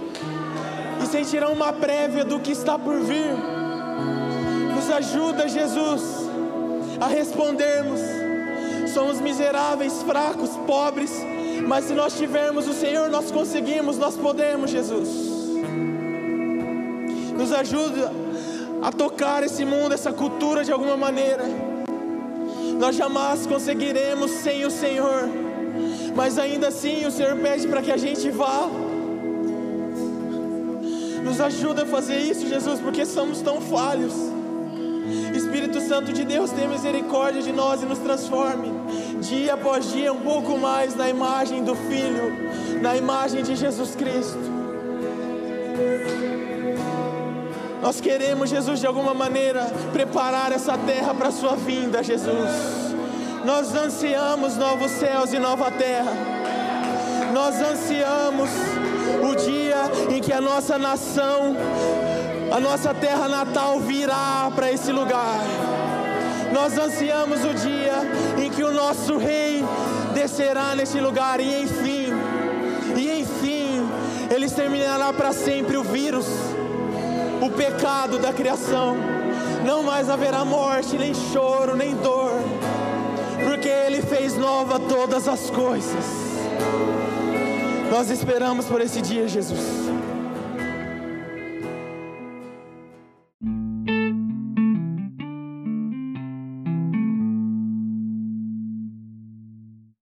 e 1.02 1.06
sentirão 1.06 1.52
uma 1.52 1.72
prévia 1.72 2.24
do 2.24 2.38
que 2.38 2.52
está 2.52 2.78
por 2.78 3.00
vir. 3.00 3.34
Nos 4.72 4.88
ajuda, 4.88 5.48
Jesus, 5.48 6.02
a 7.00 7.08
respondermos. 7.08 8.00
Somos 8.94 9.20
miseráveis, 9.20 10.04
fracos, 10.04 10.50
pobres, 10.68 11.10
mas 11.66 11.86
se 11.86 11.94
nós 11.94 12.16
tivermos 12.16 12.68
o 12.68 12.72
Senhor, 12.72 13.10
nós 13.10 13.32
conseguimos, 13.32 13.98
nós 13.98 14.16
podemos, 14.16 14.70
Jesus. 14.70 15.35
Nos 17.36 17.52
ajuda 17.52 18.12
a 18.82 18.92
tocar 18.92 19.42
esse 19.42 19.64
mundo, 19.64 19.92
essa 19.92 20.12
cultura 20.12 20.64
de 20.64 20.72
alguma 20.72 20.96
maneira. 20.96 21.44
Nós 22.78 22.96
jamais 22.96 23.46
conseguiremos 23.46 24.30
sem 24.30 24.64
o 24.64 24.70
Senhor, 24.70 25.28
mas 26.14 26.38
ainda 26.38 26.68
assim 26.68 27.06
o 27.06 27.10
Senhor 27.10 27.36
pede 27.36 27.66
para 27.66 27.82
que 27.82 27.90
a 27.90 27.96
gente 27.96 28.30
vá. 28.30 28.68
Nos 31.24 31.40
ajuda 31.40 31.82
a 31.82 31.86
fazer 31.86 32.18
isso, 32.18 32.46
Jesus, 32.46 32.78
porque 32.80 33.04
somos 33.04 33.40
tão 33.40 33.60
falhos. 33.60 34.14
Espírito 35.34 35.80
Santo 35.80 36.12
de 36.12 36.24
Deus, 36.24 36.50
tenha 36.50 36.68
misericórdia 36.68 37.42
de 37.42 37.52
nós 37.52 37.82
e 37.82 37.86
nos 37.86 37.98
transforme, 37.98 38.70
dia 39.20 39.54
após 39.54 39.92
dia, 39.92 40.12
um 40.12 40.20
pouco 40.20 40.58
mais 40.58 40.94
na 40.94 41.08
imagem 41.08 41.62
do 41.62 41.74
Filho, 41.74 42.80
na 42.82 42.96
imagem 42.96 43.42
de 43.42 43.54
Jesus 43.54 43.94
Cristo. 43.94 44.38
Nós 47.86 48.00
queremos, 48.00 48.50
Jesus, 48.50 48.80
de 48.80 48.86
alguma 48.88 49.14
maneira, 49.14 49.64
preparar 49.92 50.50
essa 50.50 50.76
terra 50.76 51.14
para 51.14 51.28
a 51.28 51.30
Sua 51.30 51.54
vinda, 51.54 52.02
Jesus. 52.02 52.50
Nós 53.44 53.72
ansiamos 53.76 54.56
novos 54.56 54.90
céus 54.90 55.32
e 55.32 55.38
nova 55.38 55.70
terra. 55.70 56.10
Nós 57.32 57.54
ansiamos 57.62 58.50
o 59.22 59.36
dia 59.36 59.76
em 60.12 60.20
que 60.20 60.32
a 60.32 60.40
nossa 60.40 60.76
nação, 60.76 61.54
a 62.50 62.58
nossa 62.58 62.92
terra 62.92 63.28
natal 63.28 63.78
virá 63.78 64.50
para 64.52 64.72
esse 64.72 64.90
lugar. 64.90 65.38
Nós 66.52 66.76
ansiamos 66.76 67.44
o 67.44 67.54
dia 67.54 67.94
em 68.36 68.50
que 68.50 68.64
o 68.64 68.72
nosso 68.72 69.16
rei 69.16 69.64
descerá 70.12 70.74
nesse 70.74 70.98
lugar 70.98 71.38
e 71.38 71.62
enfim, 71.62 72.08
e 72.96 73.20
enfim, 73.20 73.88
ele 74.34 74.46
exterminará 74.46 75.12
para 75.12 75.32
sempre 75.32 75.76
o 75.76 75.84
vírus, 75.84 76.26
o 77.40 77.50
pecado 77.50 78.18
da 78.18 78.32
criação. 78.32 78.96
Não 79.64 79.82
mais 79.82 80.08
haverá 80.08 80.44
morte, 80.44 80.96
nem 80.96 81.12
choro, 81.12 81.76
nem 81.76 81.94
dor, 81.96 82.32
porque 83.44 83.68
ele 83.68 84.00
fez 84.00 84.36
nova 84.36 84.78
todas 84.78 85.26
as 85.26 85.50
coisas. 85.50 86.04
Nós 87.90 88.10
esperamos 88.10 88.66
por 88.66 88.80
esse 88.80 89.00
dia, 89.00 89.26
Jesus. 89.26 89.86